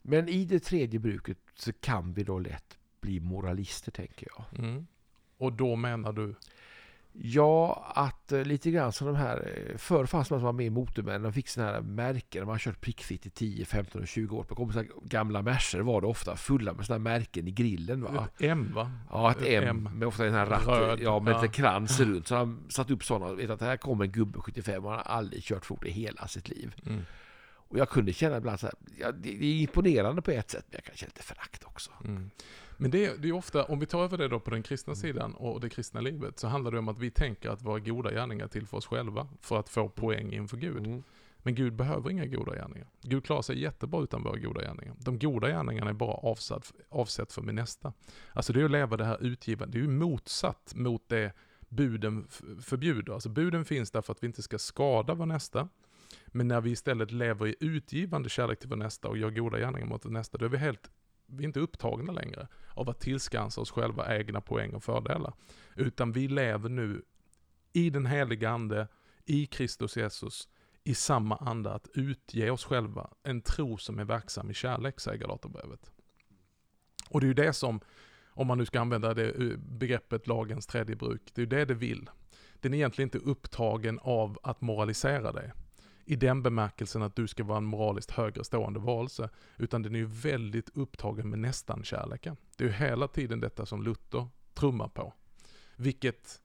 Men 0.02 0.28
i 0.28 0.44
det 0.44 0.60
tredje 0.60 1.00
bruket 1.00 1.38
så 1.54 1.72
kan 1.72 2.12
vi 2.12 2.24
då 2.24 2.38
lätt 2.38 2.78
bli 3.00 3.20
moralister, 3.20 3.92
tänker 3.92 4.28
jag. 4.36 4.64
Mm. 4.64 4.86
Och 5.36 5.52
då 5.52 5.76
menar 5.76 6.12
du, 6.12 6.34
Ja, 7.16 7.84
att 7.94 8.32
eh, 8.32 8.42
lite 8.42 8.70
grann 8.70 8.92
som 8.92 9.06
de 9.06 9.16
här, 9.16 9.52
eh, 9.56 9.76
förr 9.76 10.06
fanns 10.06 10.30
man 10.30 10.38
som 10.38 10.44
var 10.44 10.52
med 10.52 10.66
i 10.66 10.70
Motormännen, 10.70 11.22
de 11.22 11.32
fick 11.32 11.48
sådana 11.48 11.72
här 11.72 11.80
märken, 11.80 12.40
de 12.40 12.48
har 12.48 12.58
kört 12.58 12.80
prickfritt 12.80 13.26
i 13.26 13.30
10, 13.30 13.64
15 13.64 14.02
och 14.02 14.08
20 14.08 14.36
år. 14.36 14.44
På 14.44 14.54
kom 14.54 14.72
så 14.72 14.84
gamla 15.02 15.42
Mercer 15.42 15.80
var 15.80 16.00
det 16.00 16.06
ofta 16.06 16.36
fulla 16.36 16.72
med 16.72 16.86
sådana 16.86 17.10
här 17.10 17.18
märken 17.18 17.48
i 17.48 17.50
grillen. 17.50 18.02
Va? 18.02 18.28
ett 18.36 18.42
M 18.42 18.72
va? 18.74 18.90
Ja, 19.10 19.30
ett 19.30 19.42
Ett 19.42 19.62
M, 19.62 19.86
M. 19.86 19.98
med 19.98 20.08
ofta 20.08 20.24
den 20.24 20.34
här 20.34 20.46
ratten, 20.46 20.74
Röd, 20.74 21.00
ja, 21.00 21.20
med 21.20 21.32
ja. 21.32 21.42
lite 21.42 21.54
krans 21.54 22.00
runt. 22.00 22.26
Så 22.26 22.36
han 22.36 22.64
satt 22.68 22.90
upp 22.90 23.04
sådana, 23.04 23.34
vet 23.34 23.50
att 23.50 23.60
här 23.60 23.76
kommer 23.76 24.04
en 24.04 24.12
gubbe 24.12 24.40
75 24.40 24.84
och 24.84 24.90
han 24.90 25.02
har 25.06 25.14
aldrig 25.14 25.42
kört 25.42 25.66
fort 25.66 25.84
i 25.84 25.90
hela 25.90 26.28
sitt 26.28 26.48
liv. 26.48 26.74
Mm. 26.86 27.02
Och 27.68 27.78
jag 27.78 27.88
kunde 27.88 28.12
känna 28.12 28.36
ibland 28.36 28.60
så 28.60 28.66
här, 28.66 28.74
ja, 28.98 29.12
det, 29.12 29.28
är 29.28 29.42
imponerande 29.42 30.22
på 30.22 30.30
ett 30.30 30.50
sätt, 30.50 30.64
men 30.68 30.76
jag 30.76 30.84
kan 30.84 30.96
känna 30.96 31.08
lite 31.08 31.22
förakt 31.22 31.64
också. 31.64 31.90
Mm. 32.04 32.30
Men 32.76 32.90
det 32.90 33.06
är, 33.06 33.16
det 33.16 33.28
är 33.28 33.32
ofta, 33.32 33.64
om 33.64 33.78
vi 33.78 33.86
tar 33.86 34.04
över 34.04 34.18
det 34.18 34.28
då 34.28 34.40
på 34.40 34.50
den 34.50 34.62
kristna 34.62 34.90
Mm. 34.90 35.00
sidan 35.00 35.34
och 35.34 35.60
det 35.60 35.68
kristna 35.68 36.00
livet, 36.00 36.38
så 36.38 36.48
handlar 36.48 36.70
det 36.70 36.78
om 36.78 36.88
att 36.88 36.98
vi 36.98 37.10
tänker 37.10 37.50
att 37.50 37.62
våra 37.62 37.78
goda 37.78 38.10
gärningar 38.10 38.44
är 38.44 38.48
till 38.48 38.66
för 38.66 38.76
oss 38.76 38.86
själva, 38.86 39.28
för 39.40 39.58
att 39.58 39.68
få 39.68 39.88
poäng 39.88 40.32
inför 40.32 40.56
Gud. 40.56 40.86
Mm. 40.86 41.02
Men 41.38 41.54
Gud 41.54 41.72
behöver 41.72 42.10
inga 42.10 42.26
goda 42.26 42.54
gärningar. 42.54 42.86
Gud 43.02 43.24
klarar 43.24 43.42
sig 43.42 43.60
jättebra 43.62 44.02
utan 44.02 44.22
våra 44.22 44.38
goda 44.38 44.60
gärningar. 44.60 44.94
De 44.98 45.18
goda 45.18 45.48
gärningarna 45.48 45.90
är 45.90 45.94
bara 45.94 46.14
avsatt, 46.14 46.72
avsett 46.88 47.32
för 47.32 47.42
min 47.42 47.54
nästa. 47.54 47.92
Alltså 48.32 48.52
det 48.52 48.60
är 48.60 48.64
att 48.64 48.70
leva 48.70 48.96
det 48.96 49.04
här 49.04 49.22
utgivande, 49.22 49.72
det 49.72 49.78
är 49.78 49.82
ju 49.82 49.98
motsatt 49.98 50.72
mot 50.76 51.08
det 51.08 51.32
buden 51.68 52.26
förbjuder. 52.62 53.12
Alltså 53.12 53.28
buden 53.28 53.64
finns 53.64 53.90
därför 53.90 54.12
att 54.12 54.22
vi 54.22 54.26
inte 54.26 54.42
ska 54.42 54.58
skada 54.58 55.14
vår 55.14 55.26
nästa. 55.26 55.68
Men 56.36 56.48
när 56.48 56.60
vi 56.60 56.70
istället 56.70 57.10
lever 57.10 57.46
i 57.46 57.56
utgivande 57.60 58.28
kärlek 58.28 58.58
till 58.58 58.68
vår 58.68 58.76
nästa 58.76 59.08
och 59.08 59.18
gör 59.18 59.30
goda 59.30 59.58
gärningar 59.58 59.86
mot 59.86 60.04
vår 60.04 60.10
nästa, 60.10 60.38
då 60.38 60.44
är 60.44 60.48
vi 60.48 60.56
helt, 60.56 60.90
vi 61.26 61.42
är 61.44 61.46
inte 61.46 61.60
upptagna 61.60 62.12
längre 62.12 62.48
av 62.74 62.90
att 62.90 63.00
tillskansa 63.00 63.60
oss 63.60 63.70
själva 63.70 64.16
egna 64.16 64.40
poäng 64.40 64.74
och 64.74 64.84
fördelar. 64.84 65.34
Utan 65.76 66.12
vi 66.12 66.28
lever 66.28 66.68
nu 66.68 67.02
i 67.72 67.90
den 67.90 68.06
heliga 68.06 68.50
ande, 68.50 68.88
i 69.24 69.46
Kristus 69.46 69.96
Jesus, 69.96 70.48
i 70.84 70.94
samma 70.94 71.36
anda 71.36 71.74
att 71.74 71.88
utge 71.94 72.50
oss 72.50 72.64
själva 72.64 73.10
en 73.22 73.40
tro 73.40 73.76
som 73.76 73.98
är 73.98 74.04
verksam 74.04 74.50
i 74.50 74.54
kärlek, 74.54 75.00
säger 75.00 75.18
Galaterbrevet. 75.18 75.92
Och 77.08 77.20
det 77.20 77.24
är 77.24 77.28
ju 77.28 77.34
det 77.34 77.52
som, 77.52 77.80
om 78.28 78.46
man 78.46 78.58
nu 78.58 78.66
ska 78.66 78.80
använda 78.80 79.14
det 79.14 79.30
eh, 79.30 79.56
begreppet 79.58 80.26
lagens 80.26 80.66
tredje 80.66 80.96
bruk, 80.96 81.30
det 81.34 81.40
är 81.40 81.42
ju 81.42 81.50
det 81.50 81.64
det 81.64 81.74
vill. 81.74 82.10
Den 82.60 82.74
är 82.74 82.78
egentligen 82.78 83.06
inte 83.06 83.18
upptagen 83.18 83.98
av 84.02 84.38
att 84.42 84.60
moralisera 84.60 85.32
dig. 85.32 85.52
I 86.06 86.16
den 86.16 86.42
bemärkelsen 86.42 87.02
att 87.02 87.16
du 87.16 87.26
ska 87.26 87.44
vara 87.44 87.58
en 87.58 87.64
moraliskt 87.64 88.10
högre 88.10 88.44
stående 88.44 88.80
varelse. 88.80 89.30
Utan 89.56 89.82
den 89.82 89.94
är 89.94 89.98
ju 89.98 90.06
väldigt 90.06 90.70
upptagen 90.74 91.30
med 91.30 91.38
nästan 91.38 91.84
kärleken. 91.84 92.36
Det 92.56 92.64
är 92.64 92.68
ju 92.68 92.74
hela 92.74 93.08
tiden 93.08 93.40
detta 93.40 93.66
som 93.66 93.82
Luther 93.82 94.28
trummar 94.54 94.88
på. 94.88 95.12
Vilket 95.76 96.40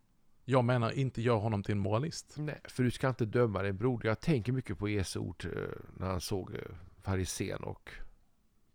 jag 0.46 0.66
menar 0.66 0.92
inte 0.92 1.22
gör 1.22 1.38
honom 1.38 1.64
till 1.64 1.72
en 1.72 1.80
moralist. 1.80 2.36
Nej, 2.38 2.62
för 2.64 2.84
du 2.84 2.92
ska 2.92 3.10
inte 3.10 3.26
döma 3.26 3.64
din 3.64 3.78
broder. 3.78 4.10
Jag 4.10 4.20
tänker 4.20 4.52
mycket 4.52 4.78
på 4.78 4.90
Jesu 4.90 5.20
ord 5.20 5.46
eh, 5.46 5.52
när 5.98 6.08
han 6.08 6.22
såg 6.22 6.56
eh, 6.56 6.62
farisén 7.02 7.64
och 7.64 7.90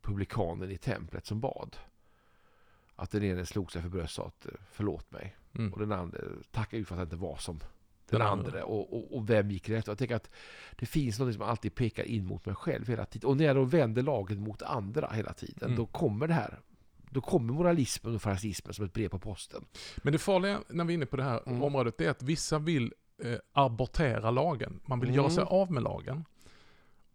publikanen 0.03 0.71
i 0.71 0.79
templet 0.79 1.27
som 1.27 1.41
bad. 1.41 1.77
Att 2.97 3.11
den 3.11 3.23
ene 3.23 3.47
slog 3.47 3.73
sig 3.73 3.83
för 3.83 3.89
bröstet 3.89 4.19
och 4.19 4.25
sa 4.25 4.27
att 4.27 4.47
eh, 4.47 4.61
förlåt 4.73 5.11
mig. 5.11 5.37
Mm. 5.55 5.73
Och 5.73 5.79
den 5.79 5.93
andra 5.93 6.19
tackade 6.51 6.79
Gud 6.79 6.89
för 6.89 6.95
att 6.95 6.99
han 6.99 7.07
inte 7.07 7.17
var 7.17 7.37
som 7.37 7.61
den, 8.11 8.19
Den 8.21 8.29
andra. 8.29 8.47
andra. 8.47 8.65
Och, 8.65 8.93
och, 8.97 9.17
och 9.17 9.31
vem 9.31 9.51
gick 9.51 9.69
rätt? 9.69 9.87
Jag 9.87 9.99
tänker 9.99 10.17
att 10.17 10.31
det 10.77 10.87
finns 10.87 11.19
något 11.19 11.35
som 11.35 11.43
alltid 11.43 11.75
pekar 11.75 12.05
in 12.05 12.27
mot 12.27 12.47
mig 12.47 12.55
själv 12.55 12.89
hela 12.89 13.05
tiden. 13.07 13.31
Och 13.31 13.37
när 13.37 13.45
jag 13.45 13.57
då 13.57 13.65
vänder 13.65 14.03
laget 14.03 14.39
mot 14.39 14.63
andra 14.63 15.11
hela 15.13 15.33
tiden, 15.33 15.65
Mm. 15.65 15.77
då 15.77 15.87
kommer 15.87 16.29
det 16.29 16.35
här. 16.35 16.61
Då 17.11 17.21
kommer 17.21 17.53
moralismen 17.53 18.15
och 18.15 18.23
farisismen 18.23 18.75
som 18.75 18.85
ett 18.85 18.93
brev 18.93 19.09
på 19.09 19.19
posten. 19.19 19.65
Men 19.97 20.13
det 20.13 20.19
farliga 20.19 20.59
när 20.69 20.85
vi 20.85 20.93
är 20.93 20.95
inne 20.95 21.07
på 21.07 21.17
det 21.17 21.23
här 21.23 21.41
Mm. 21.47 21.63
området 21.63 22.01
är 22.01 22.11
att 22.11 22.23
vissa 22.23 22.59
vill 22.59 22.93
eh, 23.25 23.35
abortera 23.53 24.31
lagen. 24.31 24.81
Man 24.87 25.01
vill 25.01 25.09
Mm. 25.09 25.21
göra 25.21 25.31
sig 25.31 25.45
av 25.45 25.71
med 25.73 25.83
lagen. 25.83 26.25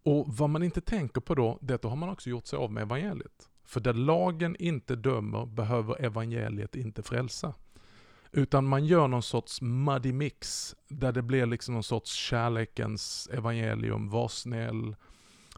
Och 0.03 0.25
vad 0.27 0.49
man 0.49 0.63
inte 0.63 0.81
tänker 0.81 1.21
på 1.21 1.35
då, 1.35 1.59
det 1.61 1.73
är 1.73 1.75
att 1.75 1.81
då 1.81 1.89
har 1.89 1.95
man 1.95 2.09
också 2.09 2.29
gjort 2.29 2.47
sig 2.47 2.57
av 2.57 2.71
med 2.71 2.81
evangeliet. 2.83 3.49
För 3.65 3.79
där 3.79 3.93
lagen 3.93 4.55
inte 4.59 4.95
dömer 4.95 5.45
behöver 5.45 6.01
evangeliet 6.01 6.75
inte 6.75 7.03
frälsa. 7.03 7.53
Utan 8.31 8.65
man 8.65 8.85
gör 8.85 9.07
någon 9.07 9.23
sorts 9.23 9.61
muddy 9.61 10.13
mix, 10.13 10.75
där 10.87 11.11
det 11.11 11.21
blir 11.21 11.45
liksom 11.45 11.73
någon 11.73 11.83
sorts 11.83 12.13
kärlekens 12.13 13.29
evangelium, 13.33 14.09
var 14.09 14.27
snäll, 14.27 14.95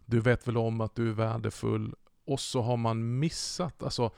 du 0.06 0.20
vet 0.20 0.48
väl 0.48 0.58
om 0.58 0.82
att 0.82 0.96
du 0.96 1.10
är 1.10 1.14
värdefull. 1.14 1.96
Och 2.26 2.40
så 2.40 2.62
har 2.62 2.78
man 2.78 3.20
missat, 3.20 3.84
alltså 3.84 4.12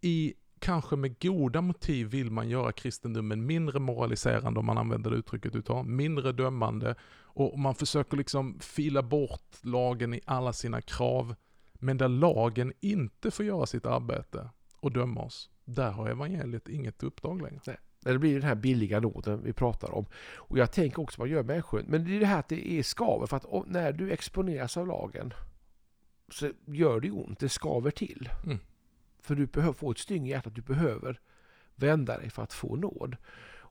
i 0.00 0.34
kanske 0.58 0.96
med 0.96 1.22
goda 1.22 1.60
motiv 1.60 2.06
vill 2.06 2.30
man 2.30 2.48
göra 2.48 2.72
kristendomen 2.72 3.46
mindre 3.46 3.78
moraliserande 3.78 4.60
om 4.60 4.66
man 4.66 4.78
använder 4.78 5.10
det 5.10 5.16
uttrycket 5.16 5.52
du 5.52 5.62
tar, 5.62 5.82
mindre 5.82 6.32
dömande 6.32 6.94
och 7.34 7.58
man 7.58 7.74
försöker 7.74 8.16
liksom 8.16 8.58
fila 8.60 9.02
bort 9.02 9.56
lagen 9.60 10.14
i 10.14 10.20
alla 10.24 10.52
sina 10.52 10.80
krav. 10.80 11.34
Men 11.74 11.96
där 11.96 12.08
lagen 12.08 12.72
inte 12.80 13.30
får 13.30 13.44
göra 13.44 13.66
sitt 13.66 13.86
arbete 13.86 14.50
och 14.80 14.92
döma 14.92 15.20
oss, 15.20 15.50
där 15.74 15.90
har 15.90 16.08
evangeliet 16.08 16.68
inget 16.68 17.02
uppdrag 17.02 17.42
längre. 17.42 17.76
När 18.04 18.12
det 18.12 18.18
blir 18.18 18.34
den 18.34 18.42
här 18.42 18.54
billiga 18.54 19.00
nåden 19.00 19.42
vi 19.44 19.52
pratar 19.52 19.94
om. 19.94 20.06
Och 20.36 20.58
jag 20.58 20.72
tänker 20.72 21.02
också 21.02 21.20
vad 21.20 21.28
gör 21.28 21.42
människor. 21.42 21.84
Men 21.88 22.04
det 22.04 22.16
är 22.16 22.20
det 22.20 22.26
här 22.26 22.38
att 22.38 22.48
det 22.48 22.72
är 22.72 22.82
skaver. 22.82 23.26
För 23.26 23.36
att 23.36 23.66
när 23.66 23.92
du 23.92 24.10
exponeras 24.10 24.76
av 24.76 24.86
lagen 24.86 25.34
så 26.28 26.50
gör 26.66 27.00
det 27.00 27.10
ont. 27.10 27.38
Det 27.38 27.48
skaver 27.48 27.90
till. 27.90 28.28
Mm. 28.44 28.58
För 29.20 29.34
du 29.34 29.46
behöver 29.46 29.72
få 29.72 29.90
ett 29.90 29.98
styng 29.98 30.26
i 30.26 30.30
hjärtat. 30.30 30.54
Du 30.54 30.62
behöver 30.62 31.20
vända 31.74 32.18
dig 32.18 32.30
för 32.30 32.42
att 32.42 32.52
få 32.52 32.76
nåd. 32.76 33.16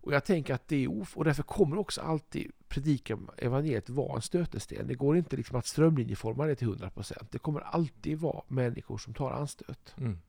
Och 0.03 0.13
jag 0.13 0.25
tänker 0.25 0.53
att 0.53 0.67
det 0.67 0.83
är 0.83 0.87
of- 0.87 1.17
och 1.17 1.23
därför 1.23 1.43
kommer 1.43 1.77
också 1.77 2.01
alltid 2.01 2.51
predikan 2.67 3.29
evangeliet 3.37 3.89
vara 3.89 4.15
en 4.15 4.21
stötesten. 4.21 4.87
Det 4.87 4.95
går 4.95 5.17
inte 5.17 5.37
liksom 5.37 5.57
att 5.57 5.65
strömlinjeforma 5.65 6.45
det 6.45 6.55
till 6.55 6.67
100%. 6.67 7.27
Det 7.31 7.37
kommer 7.37 7.61
alltid 7.61 8.19
vara 8.19 8.43
människor 8.47 8.97
som 8.97 9.13
tar 9.13 9.31
anstöt. 9.31 9.93
Mm. 9.97 10.19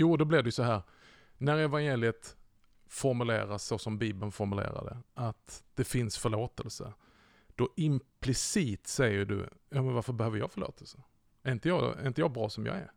Jo, 0.00 0.16
då 0.16 0.24
blir 0.24 0.42
det 0.42 0.48
ju 0.48 0.52
så 0.52 0.62
här. 0.62 0.82
När 1.38 1.56
evangeliet 1.56 2.36
formuleras 2.86 3.64
så 3.64 3.78
som 3.78 3.98
Bibeln 3.98 4.32
formulerar 4.32 4.84
det, 4.84 4.98
att 5.14 5.64
det 5.74 5.84
finns 5.84 6.18
förlåtelse, 6.18 6.92
då 7.54 7.68
implicit 7.76 8.86
säger 8.86 9.24
du, 9.24 9.48
ja 9.68 9.82
men 9.82 9.94
varför 9.94 10.12
behöver 10.12 10.38
jag 10.38 10.52
förlåtelse? 10.52 10.98
Är 11.42 11.52
inte 11.52 11.68
jag, 11.68 11.98
är 12.00 12.06
inte 12.06 12.20
jag 12.20 12.32
bra 12.32 12.48
som 12.48 12.66
jag 12.66 12.76
är? 12.76 12.90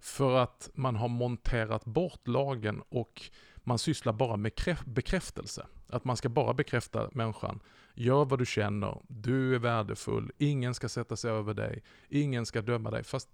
För 0.00 0.38
att 0.38 0.70
man 0.74 0.96
har 0.96 1.08
monterat 1.08 1.84
bort 1.84 2.28
lagen 2.28 2.82
och 2.88 3.22
man 3.56 3.78
sysslar 3.78 4.12
bara 4.12 4.36
med 4.36 4.52
bekräftelse. 4.84 5.66
Att 5.88 6.04
man 6.04 6.16
ska 6.16 6.28
bara 6.28 6.54
bekräfta 6.54 7.10
människan. 7.12 7.60
Gör 7.94 8.24
vad 8.24 8.38
du 8.38 8.46
känner, 8.46 9.02
du 9.08 9.54
är 9.54 9.58
värdefull, 9.58 10.32
ingen 10.38 10.74
ska 10.74 10.88
sätta 10.88 11.16
sig 11.16 11.30
över 11.30 11.54
dig, 11.54 11.82
ingen 12.08 12.46
ska 12.46 12.62
döma 12.62 12.90
dig. 12.90 13.04
Fast 13.04 13.28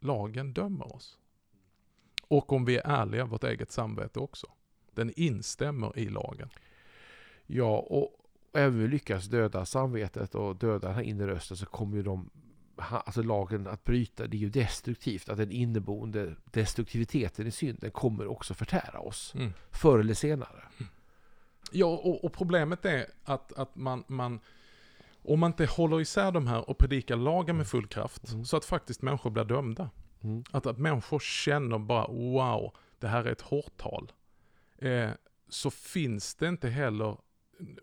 lagen 0.00 0.52
dömer 0.54 0.94
oss. 0.94 1.18
Och 2.34 2.52
om 2.52 2.64
vi 2.64 2.76
är 2.76 2.82
ärliga, 2.84 3.24
vårt 3.24 3.44
eget 3.44 3.72
samvete 3.72 4.20
också. 4.20 4.46
Den 4.94 5.12
instämmer 5.16 5.98
i 5.98 6.08
lagen. 6.08 6.48
Ja, 7.46 7.78
och 7.78 8.16
även 8.52 8.74
om 8.74 8.80
vi 8.80 8.88
lyckas 8.88 9.26
döda 9.26 9.64
samvetet 9.64 10.34
och 10.34 10.56
döda 10.56 10.86
den 10.86 10.96
här 10.96 11.02
inre 11.02 11.26
rösten 11.26 11.56
så 11.56 11.66
kommer 11.66 11.96
ju 11.96 12.02
de 12.02 12.30
alltså 12.76 13.22
lagen 13.22 13.66
att 13.66 13.84
bryta, 13.84 14.26
det 14.26 14.36
är 14.36 14.38
ju 14.38 14.50
destruktivt. 14.50 15.28
Att 15.28 15.36
den 15.36 15.50
inneboende 15.50 16.36
destruktiviteten 16.44 17.46
i 17.46 17.50
synden 17.50 17.90
kommer 17.90 18.26
också 18.26 18.54
förtära 18.54 19.00
oss. 19.00 19.34
Mm. 19.34 19.52
Förr 19.70 19.98
eller 19.98 20.14
senare. 20.14 20.62
Mm. 20.78 20.90
Ja, 21.72 21.86
och, 21.86 22.24
och, 22.24 22.32
problemet 22.32 22.84
är 22.84 23.06
att, 23.24 23.52
att 23.52 23.76
man, 23.76 24.04
man 24.06 24.40
om 25.22 25.40
man 25.40 25.50
inte 25.50 25.66
håller 25.66 26.00
isär 26.00 26.32
de 26.32 26.46
här 26.46 26.70
och 26.70 26.78
predikar 26.78 27.16
lagen 27.16 27.56
med 27.56 27.66
full 27.66 27.86
kraft, 27.86 28.32
mm. 28.32 28.44
så 28.44 28.56
att 28.56 28.64
faktiskt 28.64 29.02
människor 29.02 29.30
blir 29.30 29.44
dömda. 29.44 29.90
Mm. 30.24 30.44
Att, 30.50 30.66
att 30.66 30.78
människor 30.78 31.18
känner 31.18 31.78
bara 31.78 32.06
wow, 32.06 32.74
det 32.98 33.08
här 33.08 33.24
är 33.24 33.32
ett 33.32 33.40
hårt 33.40 33.76
tal. 33.76 34.12
Eh, 34.78 35.10
så 35.48 35.70
finns 35.70 36.34
det 36.34 36.48
inte 36.48 36.68
heller, 36.68 37.16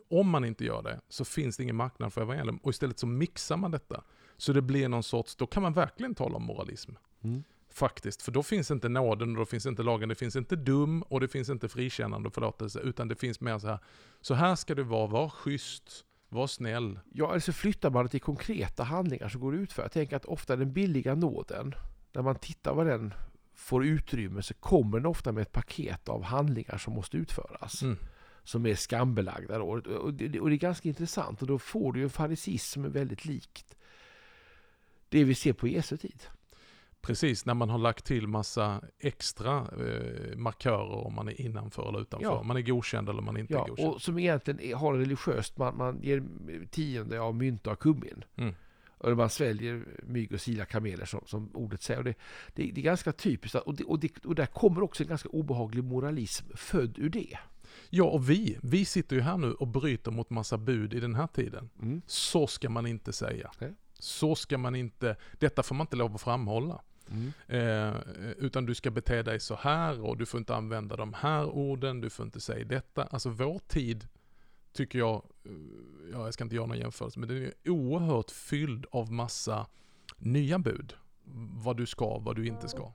om 0.09 0.29
man 0.29 0.45
inte 0.45 0.65
gör 0.65 0.81
det, 0.81 1.01
så 1.09 1.25
finns 1.25 1.57
det 1.57 1.63
ingen 1.63 1.75
marknad 1.75 2.13
för 2.13 2.21
evangelium. 2.21 2.57
Och 2.57 2.69
istället 2.69 2.99
så 2.99 3.07
mixar 3.07 3.57
man 3.57 3.71
detta. 3.71 4.03
Så 4.37 4.53
det 4.53 4.61
blir 4.61 4.89
någon 4.89 5.03
sorts, 5.03 5.35
då 5.35 5.47
kan 5.47 5.63
man 5.63 5.73
verkligen 5.73 6.15
tala 6.15 6.35
om 6.35 6.43
moralism. 6.43 6.91
Mm. 7.23 7.43
Faktiskt, 7.69 8.21
för 8.21 8.31
då 8.31 8.43
finns 8.43 8.71
inte 8.71 8.89
nåden 8.89 9.29
och 9.31 9.37
då 9.37 9.45
finns 9.45 9.65
inte 9.65 9.83
lagen, 9.83 10.09
det 10.09 10.15
finns 10.15 10.35
inte 10.35 10.55
dum 10.55 11.01
och 11.01 11.19
det 11.19 11.27
finns 11.27 11.49
inte 11.49 11.69
frikännande 11.69 12.27
och 12.27 12.33
förlåtelse, 12.33 12.79
utan 12.79 13.07
det 13.07 13.15
finns 13.15 13.41
mer 13.41 13.59
så 13.59 13.67
här, 13.67 13.79
så 14.21 14.33
här 14.33 14.55
ska 14.55 14.75
du 14.75 14.83
vara, 14.83 15.07
var 15.07 15.29
schysst, 15.29 16.05
var 16.29 16.47
snäll. 16.47 16.99
Ja, 17.13 17.29
eller 17.29 17.39
så 17.39 17.53
flyttar 17.53 17.89
man 17.89 18.05
det 18.05 18.09
till 18.09 18.21
konkreta 18.21 18.83
handlingar 18.83 19.29
som 19.29 19.41
går 19.41 19.55
ut 19.55 19.73
för. 19.73 19.81
Jag 19.81 19.91
tänker 19.91 20.15
att 20.15 20.25
ofta 20.25 20.55
den 20.55 20.73
billiga 20.73 21.15
nåden, 21.15 21.75
när 22.13 22.21
man 22.21 22.35
tittar 22.35 22.73
vad 22.73 22.87
den 22.87 23.13
får 23.53 23.85
utrymme 23.85 24.41
så 24.41 24.53
kommer 24.53 24.97
den 24.97 25.05
ofta 25.05 25.31
med 25.31 25.41
ett 25.41 25.51
paket 25.51 26.09
av 26.09 26.23
handlingar 26.23 26.77
som 26.77 26.93
måste 26.93 27.17
utföras. 27.17 27.81
Mm. 27.81 27.97
Som 28.43 28.65
är 28.65 28.75
skambelagda. 28.75 29.57
Då. 29.57 29.65
Och, 29.65 30.13
det, 30.13 30.39
och 30.39 30.49
det 30.49 30.55
är 30.55 30.57
ganska 30.57 30.89
intressant 30.89 31.41
och 31.41 31.47
då 31.47 31.59
får 31.59 31.93
du 31.93 32.03
en 32.03 32.09
farisism 32.09 32.91
väldigt 32.91 33.25
likt 33.25 33.75
det 35.11 35.23
vi 35.23 35.35
ser 35.35 35.53
på 35.53 35.67
Jesu 35.67 35.97
tid. 35.97 36.23
Precis, 37.01 37.45
när 37.45 37.53
man 37.53 37.69
har 37.69 37.77
lagt 37.77 38.05
till 38.05 38.27
massa 38.27 38.81
extra 38.99 39.57
eh, 39.57 40.37
markörer 40.37 41.05
om 41.05 41.15
man 41.15 41.27
är 41.27 41.41
innanför 41.41 41.89
eller 41.89 42.01
utanför. 42.01 42.27
Ja. 42.27 42.43
Man 42.43 42.57
är 42.57 42.61
godkänd 42.61 43.09
eller 43.09 43.21
man 43.21 43.37
inte 43.37 43.53
ja, 43.53 43.63
är 43.63 43.69
godkänd. 43.69 43.93
och 43.93 44.01
som 44.01 44.19
egentligen 44.19 44.77
har 44.77 44.93
religiöst, 44.93 45.57
man, 45.57 45.77
man 45.77 46.01
ger 46.01 46.23
tionde 46.71 47.21
av 47.21 47.35
mynta 47.35 47.71
och 47.71 47.79
kummin. 47.79 48.23
Mm. 48.35 48.55
Och 49.01 49.17
man 49.17 49.29
sväljer 49.29 49.85
mygg 50.03 50.33
och 50.33 50.41
sila 50.41 50.65
kameler 50.65 51.05
som, 51.05 51.21
som 51.25 51.49
ordet 51.53 51.81
säger. 51.81 51.99
Och 51.99 52.05
det, 52.05 52.15
det, 52.53 52.71
det, 52.71 52.81
är 52.81 52.83
ganska 52.83 53.11
typiskt 53.11 53.55
och, 53.55 53.75
det, 53.75 53.83
och, 53.83 53.99
det, 53.99 54.25
och 54.25 54.35
där 54.35 54.45
kommer 54.45 54.83
också 54.83 55.03
en 55.03 55.09
ganska 55.09 55.29
obehaglig 55.29 55.83
moralism 55.83 56.45
född 56.55 56.99
ur 56.99 57.09
det. 57.09 57.37
Ja, 57.89 58.03
och 58.03 58.29
vi, 58.29 58.57
vi 58.61 58.85
sitter 58.85 59.15
ju 59.15 59.21
här 59.21 59.37
nu 59.37 59.53
och 59.53 59.67
bryter 59.67 60.11
mot 60.11 60.29
massa 60.29 60.57
bud 60.57 60.93
i 60.93 60.99
den 60.99 61.15
här 61.15 61.27
tiden. 61.27 61.69
Mm. 61.81 62.01
Så 62.05 62.47
ska 62.47 62.69
man 62.69 62.87
inte 62.87 63.13
säga. 63.13 63.51
Nej. 63.59 63.73
Så 63.99 64.35
ska 64.35 64.57
man 64.57 64.75
inte, 64.75 65.15
detta 65.39 65.63
får 65.63 65.75
man 65.75 65.85
inte 65.87 65.95
lov 65.95 66.15
att 66.15 66.21
framhålla. 66.21 66.81
Mm. 67.11 67.33
Eh, 67.47 67.95
utan 68.37 68.65
du 68.65 68.75
ska 68.75 68.91
bete 68.91 69.23
dig 69.23 69.39
så 69.39 69.55
här 69.55 70.01
och 70.01 70.17
du 70.17 70.25
får 70.25 70.37
inte 70.37 70.55
använda 70.55 70.95
de 70.95 71.13
här 71.13 71.45
orden, 71.45 72.01
du 72.01 72.09
får 72.09 72.25
inte 72.25 72.39
säga 72.39 72.65
detta. 72.65 73.03
Alltså 73.03 73.29
vår 73.29 73.59
tid 73.59 74.07
tycker 74.73 74.99
jag, 74.99 75.15
eh, 75.45 75.51
ja 76.11 76.25
jag 76.25 76.33
ska 76.33 76.43
inte 76.43 76.55
göra 76.55 76.65
någon 76.65 76.77
jämförelse, 76.77 77.19
men 77.19 77.29
den 77.29 77.45
är 77.45 77.53
oerhört 77.69 78.31
fylld 78.31 78.85
av 78.91 79.11
massa 79.11 79.67
nya 80.17 80.59
bud. 80.59 80.93
Vad 81.63 81.77
du 81.77 81.85
ska, 81.85 82.19
vad 82.19 82.35
du 82.35 82.47
inte 82.47 82.69
ska. 82.69 82.93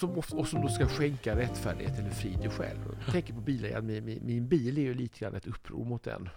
Som, 0.00 0.38
och 0.38 0.48
som 0.48 0.62
då 0.62 0.68
ska 0.68 0.88
skänka 0.88 1.36
rättfärdighet 1.36 1.98
eller 1.98 2.10
frid 2.10 2.44
i 2.44 2.48
själv. 2.48 2.98
Jag 3.04 3.12
tänker 3.12 3.34
på 3.34 3.40
bilar 3.40 3.68
igen. 3.68 3.86
Min, 3.86 4.04
min, 4.04 4.26
min, 4.26 4.48
bil 4.48 4.78
är 4.78 4.82
ju 4.82 4.94
lite 4.94 5.18
grann 5.18 5.34
ett 5.34 5.46
uppror 5.46 5.84
mot 5.84 6.02
den. 6.02 6.28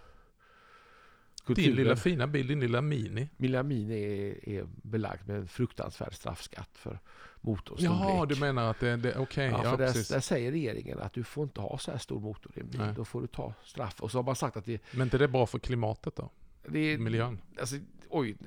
Kulturen. 1.45 1.69
Din 1.69 1.75
lilla 1.75 1.95
fina 1.95 2.27
bil, 2.27 2.47
din 2.47 2.59
lilla 2.59 2.81
Mini. 2.81 3.29
Min 3.37 3.51
lilla 3.51 3.63
Mini 3.63 4.03
är, 4.03 4.49
är 4.49 4.65
belagd 4.81 5.27
med 5.27 5.37
en 5.37 5.47
fruktansvärd 5.47 6.13
straffskatt 6.13 6.69
för 6.73 6.99
motorstorlek. 7.41 7.91
Ja, 7.91 8.25
du 8.25 8.35
menar 8.35 8.69
att 8.71 8.79
det, 8.79 8.97
det 8.97 9.15
okej. 9.15 9.21
Okay, 9.21 9.45
ja, 9.49 9.61
ja, 9.63 9.77
där, 9.77 10.13
där, 10.13 10.19
säger 10.19 10.51
regeringen 10.51 10.99
att 10.99 11.13
du 11.13 11.23
får 11.23 11.43
inte 11.43 11.61
ha 11.61 11.77
så 11.77 11.91
här 11.91 11.97
stor 11.97 12.19
motor 12.19 12.51
i 12.55 12.59
en 12.59 12.69
bil. 12.69 12.79
Nej. 12.79 12.93
Då 12.95 13.05
får 13.05 13.21
du 13.21 13.27
ta 13.27 13.53
straff. 13.63 14.01
Och 14.01 14.11
så 14.11 14.17
har 14.17 14.23
man 14.23 14.35
sagt 14.35 14.57
att 14.57 14.65
det... 14.65 14.81
Men 14.91 15.01
inte 15.01 15.17
det 15.17 15.23
är 15.23 15.27
bra 15.27 15.45
för 15.45 15.59
klimatet 15.59 16.15
då? 16.15 16.29
Det, 16.67 16.97
Miljön? 16.97 17.41
Alltså, 17.59 17.75
oj, 18.09 18.37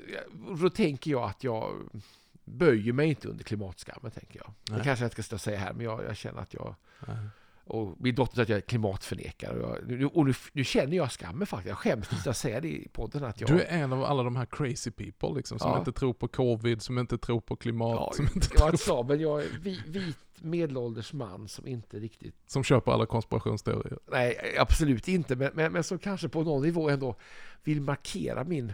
då 0.61 0.71
tänker 0.71 1.11
jag 1.11 1.25
att 1.25 1.45
jag 1.45 1.91
böjer 2.47 2.93
mig 2.93 3.09
inte 3.09 3.29
under 3.29 3.45
klimatskammen, 3.45 4.11
tänker 4.11 4.41
jag. 4.41 4.53
Nej. 4.71 4.79
Det 4.79 4.85
kanske 4.85 5.05
jag 5.05 5.11
inte 5.11 5.23
ska 5.23 5.39
säga 5.39 5.59
här, 5.59 5.73
men 5.73 5.85
jag, 5.85 6.05
jag 6.05 6.17
känner 6.17 6.41
att 6.41 6.55
jag... 6.55 6.75
Nej. 7.07 7.17
Och 7.69 7.97
min 7.99 8.15
dotter 8.15 8.35
säger 8.35 8.43
att 8.43 8.49
jag 8.49 8.57
är 8.57 8.61
klimatförnekare. 8.61 9.63
Och, 9.63 9.93
jag, 9.93 10.17
och 10.17 10.27
nu, 10.27 10.35
nu, 10.53 10.65
känner 10.65 10.97
jag 10.97 11.13
skammen 11.13 11.47
faktiskt. 11.47 11.69
Jag 11.69 11.79
skäms 11.79 12.13
inte 12.13 12.31
att 12.31 12.37
säga 12.37 12.61
det 12.61 12.69
i 12.69 12.89
podden. 12.89 13.25
Att 13.25 13.41
jag... 13.41 13.51
Du 13.51 13.61
är 13.61 13.67
en 13.83 13.93
av 13.93 14.05
alla 14.05 14.23
de 14.23 14.37
här 14.37 14.47
crazy 14.47 14.91
people 14.91 15.29
liksom, 15.37 15.59
som 15.59 15.71
ja. 15.71 15.79
inte 15.79 15.93
tror 15.93 16.13
på 16.13 16.29
covid, 16.29 16.83
som 16.83 16.99
inte 16.99 17.19
tror 17.19 17.41
på 17.41 17.57
klimat. 17.57 17.95
Ja, 17.95 18.13
som 18.15 18.29
inte 18.35 18.49
jag 18.55 18.69
tror... 18.69 18.77
sa, 18.77 19.03
men 19.09 19.21
jag 19.21 19.43
är 19.43 19.49
vit 19.89 20.17
medelålders 20.41 21.13
man 21.13 21.49
som 21.49 21.67
inte 21.67 21.99
riktigt... 21.99 22.35
Som 22.47 22.65
köper 22.65 22.93
alla 22.93 23.07
konspirationsteorier? 23.07 23.99
Nej, 24.11 24.57
absolut 24.59 25.09
inte. 25.09 25.37
Men, 25.37 25.51
men, 25.55 25.73
men 25.73 25.85
som 25.85 25.99
kanske 25.99 26.29
på 26.29 26.43
någon 26.43 26.63
nivå 26.63 26.91
ändå 26.91 27.17
vill 27.65 27.81
markera 27.81 28.45
min, 28.45 28.73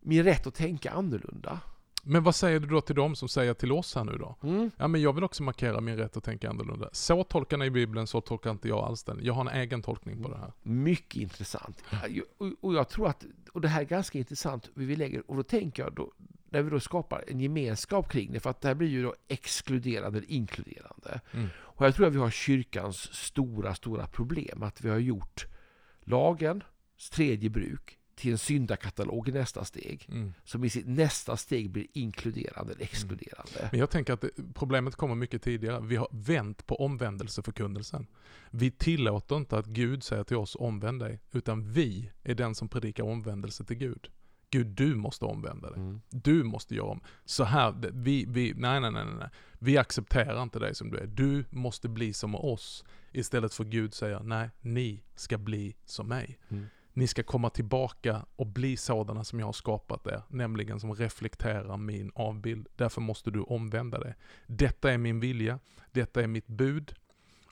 min 0.00 0.24
rätt 0.24 0.46
att 0.46 0.54
tänka 0.54 0.90
annorlunda. 0.90 1.60
Men 2.08 2.22
vad 2.22 2.34
säger 2.34 2.60
du 2.60 2.66
då 2.66 2.80
till 2.80 2.94
dem 2.94 3.16
som 3.16 3.28
säger 3.28 3.54
till 3.54 3.72
oss 3.72 3.94
här 3.94 4.04
nu 4.04 4.12
då? 4.12 4.36
Mm. 4.42 4.70
Ja 4.76 4.88
men 4.88 5.02
jag 5.02 5.12
vill 5.12 5.24
också 5.24 5.42
markera 5.42 5.80
min 5.80 5.96
rätt 5.96 6.16
att 6.16 6.24
tänka 6.24 6.50
annorlunda. 6.50 6.88
Så 6.92 7.24
tolkar 7.24 7.56
ni 7.56 7.70
Bibeln, 7.70 8.06
så 8.06 8.20
tolkar 8.20 8.50
inte 8.50 8.68
jag 8.68 8.78
alls 8.78 9.04
den. 9.04 9.18
Jag 9.22 9.34
har 9.34 9.40
en 9.40 9.60
egen 9.60 9.82
tolkning 9.82 10.22
på 10.22 10.28
det 10.28 10.36
här. 10.38 10.52
Mycket 10.62 11.22
intressant. 11.22 11.84
Och 12.60 12.74
jag 12.74 12.88
tror 12.88 13.08
att, 13.08 13.24
och 13.52 13.60
det 13.60 13.68
här 13.68 13.80
är 13.80 13.84
ganska 13.84 14.18
intressant, 14.18 14.70
vi 14.74 14.96
lägger, 14.96 15.30
och 15.30 15.36
då 15.36 15.42
tänker 15.42 15.82
jag 15.82 15.94
då, 15.94 16.12
när 16.50 16.62
vi 16.62 16.70
då 16.70 16.80
skapar 16.80 17.24
en 17.28 17.40
gemenskap 17.40 18.10
kring 18.10 18.32
det, 18.32 18.40
för 18.40 18.50
att 18.50 18.60
det 18.60 18.68
här 18.68 18.74
blir 18.74 18.88
ju 18.88 19.02
då 19.02 19.14
exkluderande 19.28 20.18
eller 20.18 20.30
inkluderande. 20.30 21.20
Mm. 21.32 21.48
Och 21.58 21.86
jag 21.86 21.94
tror 21.94 22.06
att 22.06 22.14
vi 22.14 22.18
har 22.18 22.30
kyrkans 22.30 23.14
stora, 23.14 23.74
stora 23.74 24.06
problem, 24.06 24.62
att 24.62 24.80
vi 24.80 24.88
har 24.88 24.98
gjort 24.98 25.46
lagens 26.00 26.64
tredje 27.12 27.50
bruk 27.50 27.98
till 28.16 28.32
en 28.32 28.38
syndakatalog 28.38 29.28
i 29.28 29.32
nästa 29.32 29.64
steg. 29.64 30.06
Mm. 30.08 30.34
Som 30.44 30.64
i 30.64 30.70
sitt 30.70 30.86
nästa 30.86 31.36
steg 31.36 31.70
blir 31.70 31.86
inkluderande 31.92 32.72
eller 32.72 32.82
exkluderande. 32.82 33.58
Mm. 33.58 33.68
Men 33.70 33.80
jag 33.80 33.90
tänker 33.90 34.12
att 34.12 34.24
problemet 34.54 34.96
kommer 34.96 35.14
mycket 35.14 35.42
tidigare. 35.42 35.80
Vi 35.80 35.96
har 35.96 36.08
vänt 36.10 36.66
på 36.66 36.76
omvändelseförkunnelsen. 36.76 38.06
Vi 38.50 38.70
tillåter 38.70 39.36
inte 39.36 39.58
att 39.58 39.66
Gud 39.66 40.02
säger 40.02 40.24
till 40.24 40.36
oss 40.36 40.56
omvänd 40.60 41.00
dig, 41.00 41.20
utan 41.32 41.72
vi 41.72 42.10
är 42.22 42.34
den 42.34 42.54
som 42.54 42.68
predikar 42.68 43.04
omvändelse 43.04 43.64
till 43.64 43.76
Gud. 43.76 44.10
Gud, 44.50 44.66
du 44.66 44.94
måste 44.94 45.24
omvända 45.24 45.70
dig. 45.70 45.80
Mm. 45.80 46.00
Du 46.10 46.42
måste 46.42 46.74
göra 46.74 46.86
om. 46.86 47.00
Så 47.24 47.44
här, 47.44 47.74
vi, 47.92 48.24
vi, 48.28 48.54
nej, 48.56 48.80
nej, 48.80 48.90
nej, 48.90 49.04
nej. 49.18 49.28
Vi 49.58 49.78
accepterar 49.78 50.42
inte 50.42 50.58
dig 50.58 50.74
som 50.74 50.90
du 50.90 50.98
är. 50.98 51.06
Du 51.06 51.44
måste 51.50 51.88
bli 51.88 52.12
som 52.12 52.34
oss. 52.34 52.84
Istället 53.12 53.54
för 53.54 53.64
Gud 53.64 53.94
säger, 53.94 54.20
nej, 54.20 54.50
ni 54.60 55.02
ska 55.14 55.38
bli 55.38 55.76
som 55.84 56.08
mig. 56.08 56.38
Mm. 56.48 56.66
Ni 56.96 57.06
ska 57.06 57.22
komma 57.22 57.50
tillbaka 57.50 58.26
och 58.36 58.46
bli 58.46 58.76
sådana 58.76 59.24
som 59.24 59.38
jag 59.38 59.46
har 59.46 59.52
skapat 59.52 60.06
er, 60.06 60.22
nämligen 60.28 60.80
som 60.80 60.94
reflekterar 60.94 61.76
min 61.76 62.12
avbild. 62.14 62.68
Därför 62.76 63.00
måste 63.00 63.30
du 63.30 63.40
omvända 63.40 63.98
dig. 63.98 64.14
Detta 64.46 64.92
är 64.92 64.98
min 64.98 65.20
vilja, 65.20 65.58
detta 65.92 66.22
är 66.22 66.26
mitt 66.26 66.46
bud. 66.46 66.94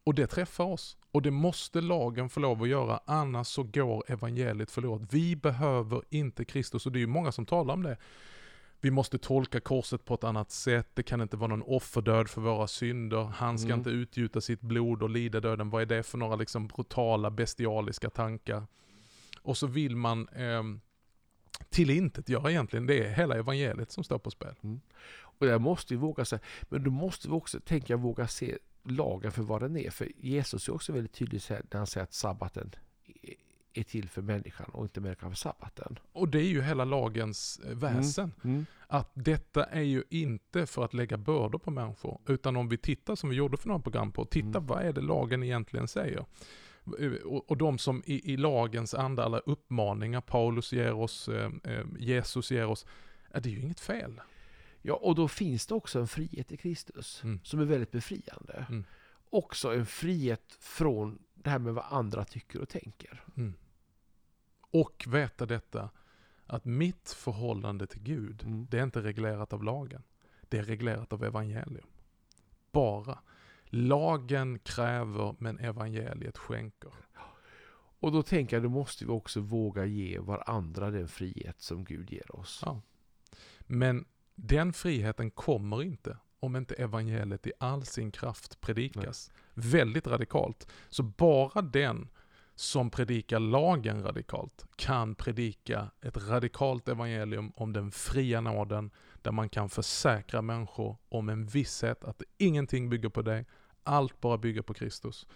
Och 0.04 0.14
det 0.14 0.26
träffar 0.26 0.64
oss. 0.64 0.96
Och 1.11 1.22
det 1.22 1.30
måste 1.30 1.80
lagen 1.80 2.28
få 2.28 2.40
lov 2.40 2.62
att 2.62 2.68
göra, 2.68 3.00
annars 3.04 3.46
så 3.46 3.62
går 3.62 4.04
evangeliet 4.07 4.70
förlorat. 4.70 5.02
Vi 5.11 5.37
behöver 5.37 6.02
inte 6.11 6.44
Kristus, 6.44 6.87
och 6.87 6.92
det 6.92 6.98
är 6.98 7.00
ju 7.00 7.07
många 7.07 7.33
som 7.33 7.46
talar 7.46 7.74
om 7.74 7.83
det. 7.83 7.96
Vi 8.80 8.90
måste 8.90 9.18
tolka 9.18 9.61
korset 9.61 10.04
på 10.04 10.14
ett 10.14 10.24
annat 10.24 10.50
sätt, 10.50 10.88
det 10.94 11.02
kan 11.02 11.20
inte 11.20 11.37
vara 11.37 11.48
någon 11.48 11.62
offerdöd 11.62 12.28
för 12.28 12.40
våra 12.40 12.66
synder, 12.66 13.24
han 13.35 13.59
ska 13.59 13.68
mm. 13.68 13.78
inte 13.78 13.90
utgjuta 13.90 14.40
sitt 14.40 14.61
blod 14.61 15.02
och 15.02 15.11
lida 15.11 15.40
döden. 15.40 15.70
Vad 15.70 15.83
är 15.83 15.87
det 15.87 16.02
för 16.02 16.18
några 16.18 16.37
liksom 16.37 16.66
brutala, 16.66 17.30
bestialiska 17.30 18.11
tankar? 18.11 18.66
Och 19.44 19.57
så 19.57 19.66
vill 19.66 19.96
man 19.96 20.28
eh, 20.28 20.62
till 21.68 21.90
intet 21.90 22.28
göra 22.28 22.50
egentligen. 22.50 22.87
Det 22.87 23.07
är 23.07 23.12
hela 23.12 23.37
evangeliet 23.37 23.90
som 23.90 24.04
står 24.04 24.18
på 24.18 24.30
spel. 24.30 24.54
Mm. 24.62 24.80
Och 25.38 25.46
där 25.46 25.59
måste 25.59 25.94
vi 25.94 26.00
våga 26.00 26.24
säga, 26.24 26.40
men 26.62 26.85
då 26.85 26.90
måste 26.90 27.28
vi 27.28 27.35
också, 27.35 27.61
tänka 27.61 27.96
våga 27.96 28.28
se 28.28 28.59
lagen 28.83 29.33
för 29.33 29.42
vad 29.42 29.62
den 29.62 29.76
är. 29.76 29.90
För 29.90 30.09
Jesus 30.16 30.68
är 30.68 30.74
också 30.74 30.92
väldigt 30.92 31.12
tydlig 31.12 31.42
när 31.48 31.76
han 31.76 31.87
säger 31.87 32.04
att 32.04 32.12
sabbaten 32.12 32.74
är 33.74 33.83
till 33.83 34.09
för 34.09 34.22
människan 34.22 34.70
och 34.72 34.85
inte 34.85 35.00
människan 35.00 35.30
för 35.30 35.37
sabbaten. 35.37 35.98
Och 36.12 36.28
det 36.28 36.38
är 36.38 36.48
ju 36.48 36.62
hela 36.62 36.85
lagens 36.85 37.61
eh, 37.64 37.76
väsen. 37.76 38.33
Mm. 38.44 38.54
Mm. 38.54 38.66
Att 38.87 39.11
detta 39.14 39.64
är 39.64 39.83
ju 39.83 40.04
inte 40.11 40.66
för 40.66 40.85
att 40.85 40.94
lägga 40.94 41.16
bördor 41.16 41.59
på 41.59 41.70
människor, 41.70 42.20
utan 42.26 42.57
om 42.57 42.68
vi 42.68 42.76
tittar 42.76 43.14
som 43.14 43.30
vi 43.30 43.37
gjorde 43.37 43.57
för 43.57 43.68
några 43.68 43.83
program 43.83 44.12
på, 44.12 44.24
titta 44.24 44.48
mm. 44.48 44.66
vad 44.66 44.83
är 44.83 44.92
det 44.92 45.00
lagen 45.00 45.42
egentligen 45.42 45.88
säger. 45.88 46.24
Och, 47.25 47.57
de 47.57 47.79
som 47.79 48.03
i, 48.07 48.33
i 48.33 48.37
lagens 48.37 48.94
anda, 48.94 49.25
alla 49.25 49.38
uppmaningar 49.38 50.20
Paulus 50.20 50.73
ger 50.73 50.92
oss, 50.92 51.29
eh, 51.29 51.51
eh, 51.64 51.85
Jesus 51.99 52.51
ger 52.51 52.66
oss, 52.66 52.87
är 53.31 53.40
det 53.40 53.49
är 53.49 53.51
ju 53.51 53.61
inget 53.61 53.81
fel. 53.81 54.20
Ja, 54.83 54.94
och 54.94 55.14
då 55.14 55.29
finns 55.29 55.66
det 55.66 55.75
också 55.75 56.01
en 56.01 56.09
frihet 56.09 56.53
i 56.53 56.57
Kristus 56.57 57.25
mm. 57.25 57.40
som 57.42 57.61
är 57.61 57.64
väldigt 57.64 57.90
befriande. 57.90 58.66
Mm. 58.68 58.85
Också 59.31 59.75
en 59.75 59.87
frihet 59.87 60.57
från 60.61 61.18
det 61.35 61.51
här 61.51 61.59
med 61.59 61.75
vad 61.75 61.85
andra 61.90 62.25
tycker 62.25 62.61
och 62.61 62.68
tänker. 62.68 63.25
Mm. 63.37 63.55
Och 64.61 65.05
veta 65.09 65.47
detta, 65.47 65.90
att 66.47 66.64
mitt 66.64 67.09
förhållande 67.11 67.87
till 67.87 68.03
Gud, 68.03 68.42
mm. 68.42 68.66
det 68.70 68.79
är 68.79 68.83
inte 68.83 69.03
reglerat 69.03 69.53
av 69.53 69.64
lagen. 69.64 70.03
Det 70.49 70.59
är 70.59 70.62
reglerat 70.62 71.12
av 71.12 71.25
evangelium. 71.25 71.87
Bara. 72.73 73.18
Lagen 73.76 74.58
kräver, 74.58 75.34
men 75.38 75.58
evangeliet 75.58 76.38
skänker. 76.38 76.92
Och 78.00 78.12
då 78.12 78.22
tänker 78.22 78.56
jag, 78.56 78.62
då 78.62 78.68
måste 78.68 79.04
vi 79.04 79.10
också 79.10 79.40
våga 79.40 79.84
ge 79.84 80.18
varandra 80.18 80.90
den 80.90 81.08
frihet 81.08 81.60
som 81.60 81.84
Gud 81.84 82.10
ger 82.12 82.37
oss. 82.37 82.62
Ja. 82.66 82.80
Men 83.60 84.04
den 84.34 84.72
friheten 84.72 85.30
kommer 85.30 85.82
inte 85.82 86.18
om 86.40 86.56
inte 86.56 86.74
evangeliet 86.74 87.46
i 87.46 87.52
all 87.58 87.84
sin 87.84 88.10
kraft 88.12 88.60
predikas. 88.60 89.30
Nej. 89.54 89.66
Väldigt 89.70 90.06
radikalt. 90.06 90.68
Så 90.88 91.02
bara 91.02 91.62
den 91.62 92.08
som 92.54 92.90
predikar 92.90 93.38
lagen 93.38 94.02
radikalt 94.02 94.66
kan 94.76 95.14
predika 95.14 95.90
ett 96.00 96.28
radikalt 96.28 96.88
evangelium 96.88 97.52
om 97.56 97.72
den 97.72 97.90
fria 97.90 98.40
nåden 98.40 98.90
där 99.22 99.32
man 99.32 99.48
kan 99.48 99.70
försäkra 99.70 100.42
människor 100.42 100.96
om 101.08 101.28
en 101.28 101.46
visshet 101.46 102.04
att 102.04 102.22
ingenting 102.38 102.90
bygger 102.90 103.08
på 103.08 103.22
dig, 103.22 103.46
allt 103.85 104.20
bara 104.20 104.38
bygger 104.38 104.62
på 104.62 104.75
Kristus. 104.75 105.27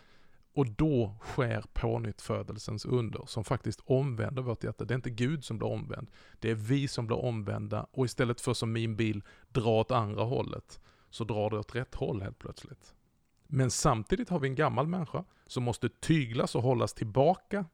Och 0.53 0.67
då 0.67 1.15
sker 1.23 1.65
pånyttfödelsens 1.73 2.85
under 2.85 3.27
som 3.27 3.45
faktiskt 3.45 3.81
omvänder 3.85 4.43
vårt 4.43 4.65
hjärta. 4.65 4.85
Det 4.85 4.95
är 4.95 4.97
inte 4.97 5.11
Gud 5.11 5.45
som 5.45 5.59
blir 5.59 5.69
omvänd, 5.69 6.11
det 6.39 6.51
är 6.51 6.55
vi 6.55 6.89
som 6.89 7.07
blir 7.07 7.25
omvända 7.25 7.87
och 7.91 8.05
istället 8.05 8.41
för 8.41 8.55
som 8.55 8.73
min 8.73 8.97
bil 8.97 9.23
dra 9.49 9.81
åt 9.81 9.91
andra 9.91 10.23
hållet 10.23 10.81
så 11.11 11.25
drar 11.25 11.51
det 11.51 11.59
åt 11.59 11.75
rätt 11.75 11.95
håll 11.95 12.23
helt 12.23 12.39
plötsligt. 12.39 12.95
Men 13.47 13.71
samtidigt 13.71 14.29
har 14.29 14.39
vi 14.39 14.49
en 14.49 14.55
gammal 14.55 14.87
människa 14.87 15.25
som 15.47 15.63
måste 15.63 15.89
tyglas 15.89 16.55
och 16.55 16.63
hållas 16.63 16.95
tillbaka 16.95 17.65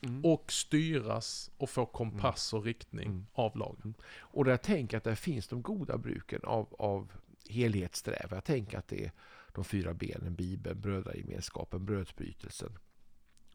mm. 0.00 0.24
och 0.24 0.52
styras 0.52 1.50
och 1.56 1.70
få 1.70 1.86
kompass 1.86 2.52
och 2.52 2.64
riktning 2.64 3.06
mm. 3.06 3.26
av 3.32 3.56
lagen. 3.56 3.80
Mm. 3.82 3.94
Och 4.18 4.44
där 4.44 4.56
tänker 4.56 4.94
jag 4.94 4.98
att 4.98 5.04
där 5.04 5.14
finns 5.14 5.48
de 5.48 5.62
goda 5.62 5.98
bruken 5.98 6.40
av, 6.44 6.74
av 6.78 7.12
helhetssträvan. 7.48 8.36
Jag 8.36 8.44
tänker 8.44 8.78
att 8.78 8.88
det 8.88 9.04
är 9.04 9.12
de 9.54 9.64
fyra 9.64 9.94
benen, 9.94 10.34
Bibeln, 10.34 10.80
brödragemenskapen, 10.80 11.84
brödsbrytelsen 11.84 12.78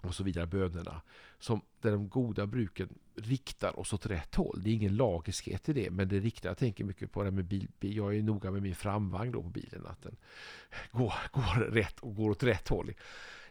och 0.06 0.16
så 0.16 0.24
vidare, 0.24 0.48
bönerna. 0.48 1.02
Som 1.40 1.62
där 1.82 1.92
de 1.92 2.10
goda 2.10 2.48
bruken 2.48 2.90
riktar 3.16 3.80
oss 3.80 3.94
åt 3.94 4.06
rätt 4.06 4.36
håll. 4.36 4.62
Det 4.64 4.70
är 4.70 4.74
ingen 4.74 4.96
lagiskhet 4.96 5.70
i 5.70 5.74
det, 5.74 5.92
men 5.92 6.08
det 6.08 6.20
riktar, 6.20 6.50
jag 6.50 6.58
tänker 6.58 6.84
mycket 6.84 7.12
på 7.12 7.24
det 7.24 7.32
med 7.32 7.46
bil, 7.46 7.68
jag 7.80 8.16
är 8.16 8.24
noga 8.24 8.52
med 8.52 8.62
min 8.62 8.76
framvagn 8.76 9.32
då 9.32 9.42
på 9.42 9.50
bilen, 9.50 9.86
att 9.86 10.02
den 10.02 10.16
går, 10.92 11.14
går 11.32 11.72
rätt 11.72 12.00
och 12.00 12.16
går 12.16 12.30
åt 12.30 12.44
rätt 12.44 12.68
håll. 12.68 12.94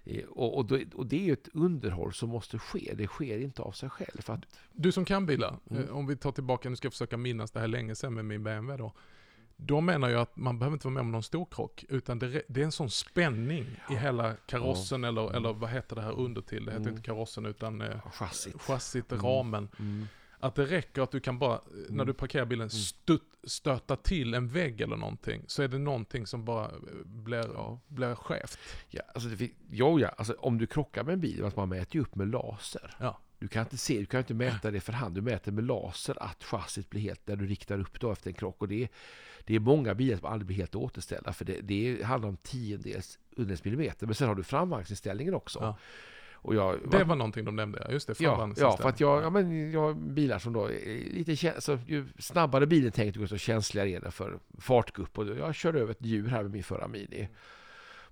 Eh, 0.04 0.24
och, 0.24 0.59
och, 0.59 0.72
och, 0.94 1.07
det 1.07 1.16
är 1.16 1.24
ju 1.24 1.33
ett 1.33 1.48
underhåll 1.52 2.12
som 2.12 2.28
måste 2.28 2.59
ske. 2.59 2.94
Det 2.94 3.07
sker 3.07 3.38
inte 3.38 3.62
av 3.62 3.72
sig 3.72 3.90
själv. 3.90 4.20
Att... 4.26 4.44
Du 4.72 4.92
som 4.92 5.04
kan 5.04 5.26
bilar, 5.26 5.59
mm. 5.70 5.85
Eh, 5.85 5.90
om 5.90 6.07
vi 6.07 6.16
tar 6.16 6.33
tillbaka, 6.33 6.70
nu 6.70 6.76
ska 6.76 6.87
jag 6.87 6.92
försöka 6.92 7.16
minnas 7.16 7.50
det 7.50 7.61
här 7.61 7.68
länge 7.68 7.94
sedan 7.94 8.14
med 8.14 8.24
min 8.24 8.42
BMW 8.42 8.83
då. 8.83 8.92
De 9.57 9.87
menar 9.87 10.09
ju 10.09 10.17
att 10.17 10.37
man 10.37 10.59
behöver 10.59 10.75
inte 10.75 10.87
vara 10.87 10.95
med 10.95 11.01
om 11.01 11.12
någon 11.12 11.23
stor 11.23 11.47
krock, 11.51 11.85
utan 11.88 12.19
det, 12.19 12.43
det 12.49 12.61
är 12.61 12.64
en 12.64 12.73
sån 12.73 12.90
spänning 12.90 13.67
ja. 13.88 13.95
i 13.95 13.99
hela 13.99 14.35
karossen, 14.47 15.03
ja. 15.03 15.09
eller, 15.09 15.23
mm. 15.23 15.35
eller 15.35 15.53
vad 15.53 15.71
heter 15.71 15.97
det 15.97 16.03
här 16.03 16.19
under 16.19 16.43
till? 16.43 16.64
Det 16.64 16.71
heter 16.71 16.83
mm. 16.83 16.95
inte 16.95 17.03
karossen 17.03 17.47
utan 17.47 17.81
eh, 17.81 18.11
chassit, 18.12 18.61
chassit 18.61 19.12
mm. 19.12 19.25
ramen. 19.25 19.69
Mm. 19.79 20.07
Att 20.40 20.55
det 20.55 20.64
räcker 20.64 21.03
att 21.03 21.11
du 21.11 21.21
kan 21.21 21.38
bara, 21.38 21.61
när 21.73 21.88
mm. 21.88 22.07
du 22.07 22.12
parkerar 22.12 22.45
bilen, 22.45 22.69
mm. 22.69 22.71
stut, 22.71 23.23
stöta 23.45 23.97
till 23.97 24.35
en 24.35 24.49
vägg 24.49 24.81
eller 24.81 24.97
någonting, 24.97 25.45
så 25.47 25.62
är 25.62 25.69
det 25.69 25.79
någonting 25.79 26.27
som 26.27 26.45
bara 26.45 26.64
eh, 26.64 26.71
blir, 27.05 27.51
ja. 27.55 27.81
blir 27.88 28.14
skevt. 28.14 28.59
Ja, 28.88 29.03
alltså 29.14 29.29
det, 29.29 29.51
jo, 29.71 30.01
ja, 30.01 30.09
alltså 30.09 30.33
om 30.38 30.59
du 30.59 30.67
krockar 30.67 31.05
med 31.05 31.12
en 31.12 31.21
bil, 31.21 31.51
man 31.57 31.69
mäter 31.69 31.97
ju 31.97 32.03
upp 32.03 32.14
med 32.14 32.29
laser. 32.29 32.97
Ja. 33.01 33.21
Du 33.38 33.49
kan 33.49 33.62
inte 33.62 33.77
se, 33.77 33.99
du 33.99 34.07
kan 34.07 34.19
inte 34.19 34.35
mäta 34.35 34.71
det 34.71 34.81
för 34.81 34.93
hand, 34.93 35.14
du 35.14 35.23
mäter 35.23 35.53
med 35.53 35.64
laser 35.64 36.23
att 36.23 36.45
chassit 36.45 36.90
blir 36.90 37.01
helt, 37.01 37.27
när 37.27 37.37
du 37.37 37.47
riktar 37.47 37.79
upp 37.79 38.01
då 38.01 38.12
efter 38.12 38.31
en 38.31 38.35
krock. 38.35 38.62
Och 38.62 38.69
det 38.69 38.83
är, 38.83 38.88
det 39.44 39.54
är 39.54 39.61
många 39.61 39.94
bilar 39.94 40.16
som 40.16 40.26
aldrig 40.26 40.46
blir 40.46 40.57
helt 40.57 40.74
återställda, 40.74 41.33
för 41.33 41.44
det, 41.44 41.61
det 41.61 42.02
handlar 42.02 42.28
om 42.28 42.37
tiondels, 42.37 43.18
hundradels 43.37 43.64
millimeter. 43.64 44.07
Men 44.07 44.14
sen 44.14 44.28
har 44.28 44.35
du 44.35 44.42
framvagnsinställningen 44.42 45.35
också. 45.35 45.59
Ja. 45.61 45.76
Jag, 46.54 46.78
det 46.90 47.04
var 47.04 47.16
någonting 47.16 47.44
de 47.44 47.57
nämnde, 47.57 47.87
just 47.90 48.07
det. 48.07 48.20
Ja, 48.20 48.52
ja, 48.57 48.76
för 48.76 48.88
att 48.88 49.00
jag, 49.00 49.22
ja, 49.22 49.30
men 49.30 49.72
jag 49.72 49.80
har 49.80 49.94
bilar 49.94 50.38
som 50.38 50.52
då 50.52 50.70
är 50.70 51.11
lite 51.11 51.52
alltså, 51.54 51.78
ju 51.87 52.07
snabbare 52.18 52.66
bilen 52.66 52.92
tänker 52.92 53.20
desto 53.20 53.37
känsligare 53.37 53.90
är 53.90 54.00
den 54.00 54.12
för 54.12 54.38
fartgupp. 54.59 55.18
Och 55.18 55.26
jag 55.26 55.54
körde 55.54 55.80
över 55.80 55.90
ett 55.90 56.04
djur 56.04 56.28
här 56.28 56.42
med 56.42 56.52
min 56.52 56.62
förra 56.62 56.88
Mini 56.88 57.28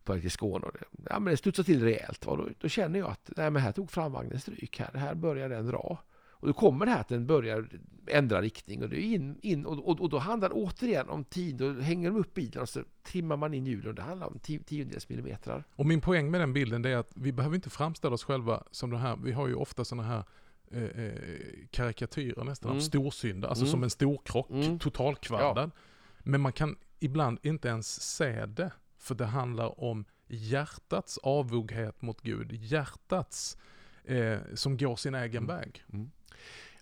på 0.05 0.13
väg 0.13 0.23
till 0.23 0.31
Skåne. 0.31 0.67
Och 0.67 0.73
det, 0.73 0.85
ja, 1.11 1.19
men 1.19 1.31
det 1.31 1.37
studsade 1.37 1.67
till 1.67 1.83
rejält. 1.83 2.27
Och 2.27 2.37
då, 2.37 2.49
då 2.59 2.69
känner 2.69 2.99
jag 2.99 3.11
att 3.11 3.31
nej, 3.37 3.51
men 3.51 3.63
här 3.63 3.73
tog 3.73 3.91
framvagnen 3.91 4.41
stryk. 4.41 4.79
Här, 4.79 5.01
här 5.01 5.15
börjar 5.15 5.49
den 5.49 5.67
dra. 5.67 5.99
Och 6.43 6.49
då 6.49 6.55
kommer 6.55 6.87
det 6.87 6.93
här 6.93 7.01
att 7.01 7.09
den 7.09 7.27
börjar 7.27 7.69
ändra 8.07 8.43
riktning 8.43 8.83
och, 8.83 8.89
det 8.89 8.97
är 8.97 9.15
in, 9.15 9.39
in, 9.43 9.67
och, 9.67 9.89
och, 9.89 10.01
och 10.01 10.09
då 10.09 10.19
handlar 10.19 10.49
det 10.49 10.55
återigen 10.55 11.09
om 11.09 11.25
tid. 11.25 11.57
Då 11.57 11.73
hänger 11.73 12.11
de 12.11 12.21
upp 12.21 12.35
bilen 12.35 12.63
och 12.63 12.69
så 12.69 12.83
trimmar 13.03 13.37
man 13.37 13.55
in 13.55 13.67
hjulen. 13.67 13.95
Det 13.95 14.03
handlar 14.03 14.27
om 14.27 14.39
tiondels 14.39 15.09
millimeter. 15.09 15.65
Och 15.77 15.87
min 15.87 16.01
poäng 16.01 16.31
med 16.31 16.41
den 16.41 16.53
bilden 16.53 16.85
är 16.85 16.97
att 16.97 17.11
vi 17.15 17.33
behöver 17.33 17.55
inte 17.55 17.71
framställa 17.71 18.15
oss 18.15 18.25
själva 18.25 18.63
som 18.71 18.91
det 18.91 18.99
här. 18.99 19.17
Vi 19.17 19.33
har 19.33 19.49
ju 19.49 19.55
ofta 19.55 19.85
sådana 19.85 20.09
här 20.09 20.25
eh, 20.71 20.83
eh 20.83 21.13
karikatyrer 21.71 22.45
nästan 22.45 22.71
mm. 22.71 22.79
av 22.79 22.83
storsynder. 22.83 23.49
Alltså 23.49 23.65
mm. 23.65 23.71
som 23.71 23.83
en 23.83 23.91
storkrock, 23.91 24.51
mm. 24.51 24.79
totalkvaddad. 24.79 25.71
Ja. 25.75 25.81
Men 26.19 26.41
man 26.41 26.53
kan 26.53 26.77
ibland 27.01 27.39
inte 27.43 27.69
ens 27.69 28.17
se 28.17 28.47
det. 28.47 28.71
För 28.99 29.15
det 29.15 29.27
handlar 29.27 29.81
om 29.81 30.05
hjärtats 30.29 31.19
avoghet 31.19 32.03
mot 32.03 32.21
Gud. 32.21 32.53
Hjärtats 32.53 33.57
eh, 34.05 34.39
som 34.55 34.77
går 34.77 34.97
sin 34.97 35.15
egen 35.15 35.45
mm. 35.45 35.57
väg. 35.57 35.85
Mm. 35.93 36.11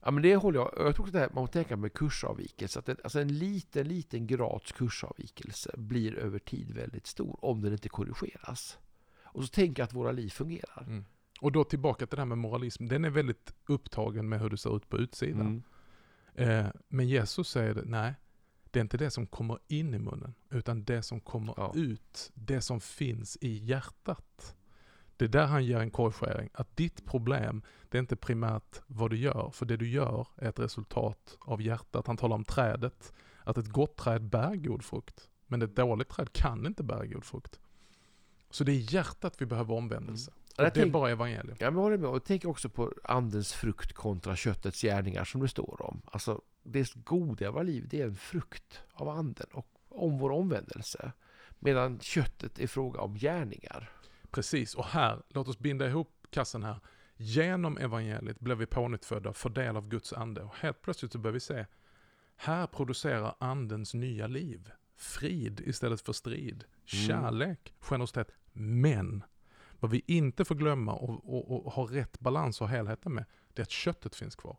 Ja, 0.02 0.10
men 0.10 0.22
det 0.22 0.36
håller 0.36 0.58
jag. 0.58 0.72
Jag 0.76 0.96
tror 0.96 1.06
att 1.06 1.12
det 1.12 1.18
här, 1.18 1.30
man 1.32 1.42
måste 1.42 1.52
tänka 1.52 1.76
med 1.76 1.92
kursavvikelse. 1.92 2.78
Att 2.78 2.86
det, 2.86 2.96
alltså 3.04 3.20
en 3.20 3.38
liten, 3.38 3.88
liten 3.88 4.26
grads 4.26 4.72
kursavvikelse 4.72 5.70
blir 5.76 6.18
över 6.18 6.38
tid 6.38 6.74
väldigt 6.74 7.06
stor 7.06 7.44
om 7.44 7.62
den 7.62 7.72
inte 7.72 7.88
korrigeras. 7.88 8.78
Och 9.24 9.42
så 9.44 9.48
tänker 9.48 9.82
jag 9.82 9.84
att 9.84 9.94
våra 9.94 10.12
liv 10.12 10.28
fungerar. 10.28 10.84
Mm. 10.86 11.04
Och 11.40 11.52
då 11.52 11.64
tillbaka 11.64 12.06
till 12.06 12.16
det 12.16 12.20
här 12.20 12.26
med 12.26 12.38
moralism. 12.38 12.86
Den 12.86 13.04
är 13.04 13.10
väldigt 13.10 13.54
upptagen 13.66 14.28
med 14.28 14.40
hur 14.40 14.50
det 14.50 14.56
ser 14.56 14.76
ut 14.76 14.88
på 14.88 14.98
utsidan. 14.98 15.62
Mm. 16.36 16.50
Eh, 16.50 16.72
men 16.88 17.08
Jesus 17.08 17.48
säger 17.48 17.74
det, 17.74 17.82
nej, 17.84 18.14
det 18.70 18.78
är 18.78 18.80
inte 18.80 18.96
det 18.96 19.10
som 19.10 19.26
kommer 19.26 19.58
in 19.68 19.94
i 19.94 19.98
munnen, 19.98 20.34
utan 20.50 20.84
det 20.84 21.02
som 21.02 21.20
kommer 21.20 21.54
ja. 21.56 21.72
ut, 21.76 22.30
det 22.34 22.60
som 22.60 22.80
finns 22.80 23.38
i 23.40 23.64
hjärtat. 23.64 24.56
Det 25.20 25.26
är 25.26 25.28
där 25.28 25.46
han 25.46 25.64
ger 25.64 25.78
en 25.78 25.90
korrigering. 25.90 26.48
Att 26.52 26.76
ditt 26.76 27.06
problem, 27.06 27.62
det 27.88 27.98
är 27.98 28.00
inte 28.00 28.16
primärt 28.16 28.80
vad 28.86 29.10
du 29.10 29.16
gör, 29.16 29.50
för 29.52 29.66
det 29.66 29.76
du 29.76 29.88
gör 29.88 30.26
är 30.36 30.48
ett 30.48 30.58
resultat 30.58 31.36
av 31.40 31.62
hjärtat. 31.62 32.06
Han 32.06 32.16
talar 32.16 32.36
om 32.36 32.44
trädet, 32.44 33.12
att 33.44 33.58
ett 33.58 33.68
gott 33.68 33.96
träd 33.96 34.22
bär 34.22 34.54
god 34.54 34.84
frukt, 34.84 35.28
men 35.46 35.62
ett 35.62 35.76
dåligt 35.76 36.08
träd 36.08 36.32
kan 36.32 36.66
inte 36.66 36.82
bära 36.82 37.06
god 37.06 37.24
frukt. 37.24 37.60
Så 38.50 38.64
det 38.64 38.72
är 38.72 38.94
hjärtat 38.94 39.34
vi 39.38 39.46
behöver 39.46 39.74
omvändelse. 39.74 40.32
Mm. 40.58 40.70
det 40.74 40.80
är 40.80 40.86
bara 40.86 41.10
evangelium. 41.10 41.56
Ja, 41.60 41.70
men 41.70 41.80
håller 41.80 41.98
med. 41.98 42.10
Och 42.10 42.24
tänk 42.24 42.44
också 42.44 42.68
på 42.68 42.92
andens 43.04 43.52
frukt 43.52 43.92
kontra 43.92 44.36
köttets 44.36 44.82
gärningar 44.82 45.24
som 45.24 45.40
det 45.40 45.48
står 45.48 45.82
om. 45.82 46.02
Alltså, 46.04 46.42
det 46.62 46.94
goda 46.94 47.50
våra 47.50 47.62
liv, 47.62 47.86
det 47.90 48.00
är 48.00 48.06
en 48.06 48.16
frukt 48.16 48.80
av 48.92 49.08
anden 49.08 49.46
och 49.52 49.66
om 49.88 50.18
vår 50.18 50.30
omvändelse. 50.30 51.12
Medan 51.58 52.00
köttet 52.00 52.58
är 52.58 52.66
fråga 52.66 53.00
om 53.00 53.14
gärningar. 53.14 53.90
Precis, 54.30 54.74
och 54.74 54.84
här, 54.84 55.22
låt 55.28 55.48
oss 55.48 55.58
binda 55.58 55.86
ihop 55.86 56.26
kassen 56.30 56.62
här. 56.62 56.80
Genom 57.16 57.78
evangeliet 57.78 58.40
blev 58.40 58.58
vi 58.58 58.66
pånyttfödda, 58.66 59.32
för 59.32 59.50
del 59.50 59.76
av 59.76 59.88
Guds 59.88 60.12
ande. 60.12 60.42
Och 60.42 60.54
helt 60.56 60.82
plötsligt 60.82 61.12
så 61.12 61.18
börjar 61.18 61.32
vi 61.32 61.40
se, 61.40 61.66
här 62.36 62.66
producerar 62.66 63.34
andens 63.40 63.94
nya 63.94 64.26
liv. 64.26 64.70
Frid 64.96 65.60
istället 65.60 66.00
för 66.00 66.12
strid. 66.12 66.64
Mm. 66.64 66.84
Kärlek, 66.84 67.74
generositet. 67.80 68.30
Men, 68.52 69.24
vad 69.80 69.90
vi 69.90 70.02
inte 70.06 70.44
får 70.44 70.54
glömma 70.54 70.92
och, 70.92 71.34
och, 71.34 71.66
och 71.66 71.72
ha 71.72 71.84
rätt 71.84 72.20
balans 72.20 72.60
och 72.60 72.68
helheten 72.68 73.14
med, 73.14 73.24
det 73.54 73.62
är 73.62 73.64
att 73.64 73.70
köttet 73.70 74.14
finns 74.14 74.36
kvar. 74.36 74.56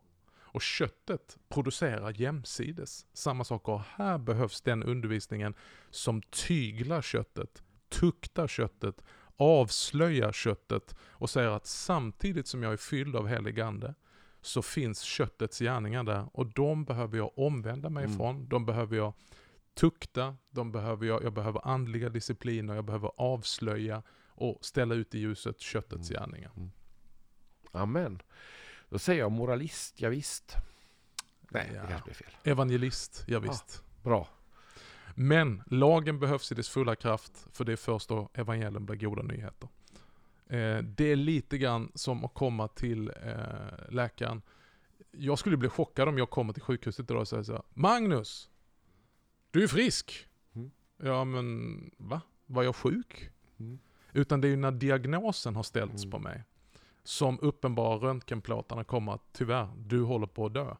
Och 0.52 0.62
köttet 0.62 1.38
producerar 1.48 2.20
jämsides 2.20 3.06
samma 3.12 3.44
saker. 3.44 3.82
Här 3.88 4.18
behövs 4.18 4.60
den 4.60 4.82
undervisningen 4.82 5.54
som 5.90 6.22
tyglar 6.22 7.02
köttet, 7.02 7.62
tuktar 7.88 8.48
köttet, 8.48 9.04
avslöjar 9.36 10.32
köttet 10.32 10.94
och 11.00 11.30
säger 11.30 11.48
att 11.48 11.66
samtidigt 11.66 12.46
som 12.46 12.62
jag 12.62 12.72
är 12.72 12.76
fylld 12.76 13.16
av 13.16 13.26
helig 13.28 13.60
ande 13.60 13.94
så 14.40 14.62
finns 14.62 15.00
köttets 15.00 15.58
gärningar 15.58 16.02
där 16.04 16.28
och 16.32 16.46
de 16.46 16.84
behöver 16.84 17.16
jag 17.18 17.38
omvända 17.38 17.90
mig 17.90 18.04
Mm. 18.04 18.14
ifrån. 18.14 18.48
De 18.48 18.66
behöver 18.66 18.96
jag 18.96 19.12
tukta, 19.74 20.36
de 20.50 20.72
behöver 20.72 21.06
jag, 21.06 21.24
jag 21.24 21.32
behöver 21.32 21.68
andliga 21.68 22.08
discipliner, 22.08 22.74
jag 22.74 22.84
behöver 22.84 23.10
avslöja 23.16 24.02
och 24.28 24.64
ställa 24.64 24.94
ut 24.94 25.14
i 25.14 25.18
ljuset 25.18 25.60
köttets 25.60 26.10
Mm. 26.10 26.20
gärningar. 26.22 26.52
Amen. 27.72 28.22
Då 28.88 28.98
säger 28.98 29.20
jag 29.20 29.32
moralist, 29.32 30.00
ja, 30.00 30.08
visst. 30.08 30.56
Nej, 31.50 31.70
Ja. 31.74 31.82
det 31.82 31.88
kanske 31.88 32.04
blir 32.04 32.14
fel. 32.14 32.32
Evangelist, 32.44 33.24
ja, 33.28 33.38
visst. 33.38 33.82
Bra. 34.02 34.28
Men 35.14 35.62
lagen 35.66 36.18
behövs 36.18 36.52
i 36.52 36.54
dess 36.54 36.68
fulla 36.68 36.96
kraft, 36.96 37.46
för 37.52 37.64
det 37.64 37.72
är 37.72 37.76
först 37.76 38.08
då 38.08 38.28
evangelium 38.34 38.86
blir 38.86 38.96
goda 38.96 39.22
nyheter. 39.22 39.68
Eh, 40.46 40.78
det 40.78 41.04
är 41.04 41.16
lite 41.16 41.58
grann 41.58 41.92
som 41.94 42.24
att 42.24 42.34
komma 42.34 42.68
till 42.68 43.08
eh, 43.08 43.90
läkaren. 43.90 44.42
Jag 45.10 45.38
skulle 45.38 45.56
bli 45.56 45.68
chockad 45.68 46.08
om 46.08 46.18
jag 46.18 46.30
kommer 46.30 46.52
till 46.52 46.62
sjukhuset 46.62 47.10
idag 47.10 47.20
och 47.20 47.28
säger 47.28 47.42
så 47.42 47.52
här, 47.52 47.62
Magnus! 47.74 48.50
Du 49.50 49.62
är 49.62 49.68
frisk! 49.68 50.28
Mm. 50.54 50.70
Ja 51.02 51.24
men, 51.24 51.90
va? 51.96 52.20
Var 52.46 52.62
jag 52.62 52.76
sjuk? 52.76 53.30
Mm. 53.58 53.78
Utan 54.12 54.40
det 54.40 54.48
är 54.48 54.50
ju 54.50 54.56
när 54.56 54.70
diagnosen 54.72 55.56
har 55.56 55.62
ställts 55.62 56.04
Mm. 56.04 56.10
på 56.10 56.18
mig 56.18 56.44
som 57.04 57.38
uppenbara 57.40 57.96
röntgenplåtarna 58.08 58.84
kommer 58.84 59.12
att 59.12 59.22
tyvärr, 59.32 59.68
du 59.76 60.02
håller 60.02 60.26
på 60.26 60.46
att 60.46 60.54
dö. 60.54 60.76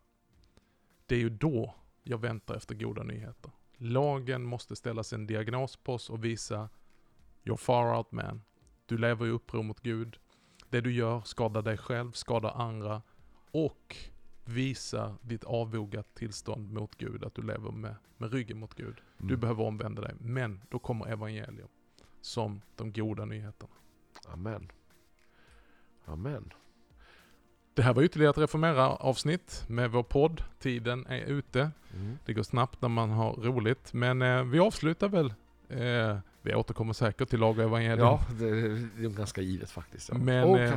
Det 1.06 1.14
är 1.14 1.18
ju 1.18 1.30
då 1.30 1.74
jag 2.02 2.18
väntar 2.18 2.54
efter 2.56 2.74
goda 2.74 3.02
nyheter. 3.02 3.50
Lagen 3.84 4.42
måste 4.44 4.76
ställas 4.76 5.12
en 5.12 5.26
diagnos 5.26 5.76
på 5.76 5.94
oss 5.94 6.10
och 6.10 6.24
visa 6.24 6.68
You're 7.44 7.56
far 7.56 7.96
out 7.98 8.12
man. 8.12 8.42
Du 8.86 8.98
lever 8.98 9.26
i 9.26 9.30
uppror 9.30 9.62
mot 9.62 9.80
Gud. 9.80 10.18
Det 10.70 10.80
du 10.80 10.92
gör 10.92 11.20
skadar 11.20 11.62
dig 11.62 11.78
själv, 11.78 12.12
skadar 12.12 12.50
andra 12.50 13.02
och 13.50 13.96
visa 14.44 15.16
ditt 15.22 15.44
avvogat 15.44 16.14
tillstånd 16.14 16.72
mot 16.72 16.94
Gud, 16.98 17.24
att 17.24 17.34
du 17.34 17.42
lever 17.42 17.70
med, 17.70 17.94
med 18.16 18.32
ryggen 18.32 18.58
mot 18.58 18.74
Gud. 18.74 19.00
Du 19.18 19.24
Mm. 19.26 19.40
behöver 19.40 19.64
omvända 19.64 20.02
dig. 20.02 20.14
Men 20.20 20.60
då 20.68 20.78
kommer 20.78 21.06
evangelium 21.06 21.68
som 22.20 22.60
de 22.76 22.92
goda 22.92 23.24
nyheterna. 23.24 23.72
Amen. 24.28 24.72
Amen. 26.04 26.52
Det 27.74 27.82
här 27.82 27.94
var 27.94 28.02
ytterligare 28.02 28.30
ett 28.30 28.38
Reformera-avsnitt 28.38 29.64
med 29.68 29.90
vår 29.90 30.02
podd. 30.02 30.42
Tiden 30.58 31.06
är 31.06 31.20
ute. 31.24 31.70
Mm. 31.94 32.18
Det 32.24 32.32
går 32.34 32.42
snabbt 32.42 32.82
när 32.82 32.88
man 32.88 33.10
har 33.10 33.32
roligt. 33.32 33.92
Men 33.92 34.22
eh, 34.22 34.42
vi 34.44 34.58
avslutar 34.58 35.08
väl. 35.08 35.34
Eh, 35.68 36.18
vi 36.42 36.54
återkommer 36.54 36.92
säkert 36.92 37.28
till 37.28 37.40
lag 37.40 37.58
och 37.58 37.64
evangelium. 37.64 37.98
Ja, 38.06 38.20
det, 38.38 38.50
det 38.50 39.04
är 39.04 39.16
ganska 39.16 39.40
givet 39.40 39.70
faktiskt. 39.70 40.08
Ja. 40.08 40.18
Men, 40.18 40.44
Och 40.44 40.58
eh. 40.60 40.74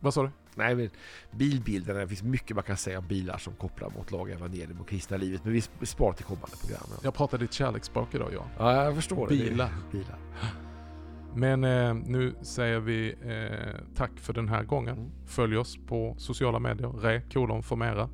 Vad 0.00 0.14
sa 0.14 0.22
du? 0.22 0.30
Nej, 0.54 0.74
men 0.74 0.90
bilbilderna, 1.30 2.00
det 2.00 2.08
finns 2.08 2.22
mycket 2.22 2.56
man 2.56 2.64
kan 2.64 2.76
säga 2.76 2.98
om 2.98 3.06
bilar 3.06 3.38
som 3.38 3.54
kopplar 3.54 3.90
mot 3.90 4.10
lag, 4.10 4.30
evangelium 4.30 4.80
och 4.80 4.88
kristna 4.88 5.16
livet. 5.16 5.44
Men 5.44 5.52
vi 5.52 5.60
sp- 5.60 5.84
sparar 5.84 6.12
till 6.12 6.24
kommande 6.24 6.56
program. 6.60 6.80
Ja, 6.90 6.96
Jag 7.02 7.14
pratar 7.14 7.38
ditt 7.38 7.52
kärleksspråk 7.52 8.14
idag 8.14 8.30
ja. 8.34 8.44
ja 8.58 8.84
jag 8.84 8.94
förstår. 8.94 9.28
Bilar. 9.28 9.72
Det. 9.90 9.98
Bilar. 9.98 10.18
Men 11.36 11.64
eh, 11.64 11.94
nu 11.94 12.34
säger 12.42 12.80
vi 12.80 13.14
eh, 13.22 13.80
tack 13.94 14.10
för 14.16 14.32
den 14.32 14.48
här 14.48 14.64
gången. 14.64 14.98
Mm. 14.98 15.10
Följ 15.26 15.56
oss 15.56 15.78
på 15.86 16.14
sociala 16.18 16.58
medier. 16.58 16.88
Re 16.88 17.22
kolon 17.32 17.62
formera. 17.62 18.08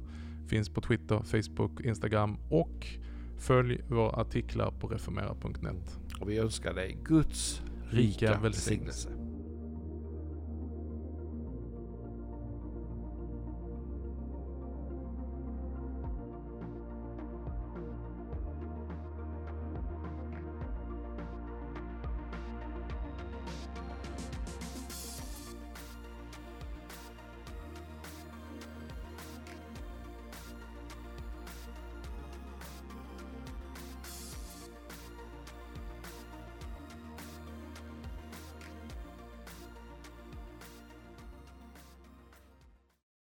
Finns 0.49 0.69
på 0.69 0.81
Twitter, 0.81 1.23
Facebook, 1.25 1.81
Instagram 1.81 2.37
och 2.51 2.87
följ 3.39 3.81
våra 3.89 4.11
artiklar 4.11 4.71
på 4.81 4.87
reformera.net. 4.87 5.99
Och 6.21 6.31
vi 6.31 6.39
önskar 6.39 6.75
dig 6.75 6.99
Guds 7.05 7.63
Rika 7.91 8.27
rika 8.27 8.41
välsignelse. 8.41 9.09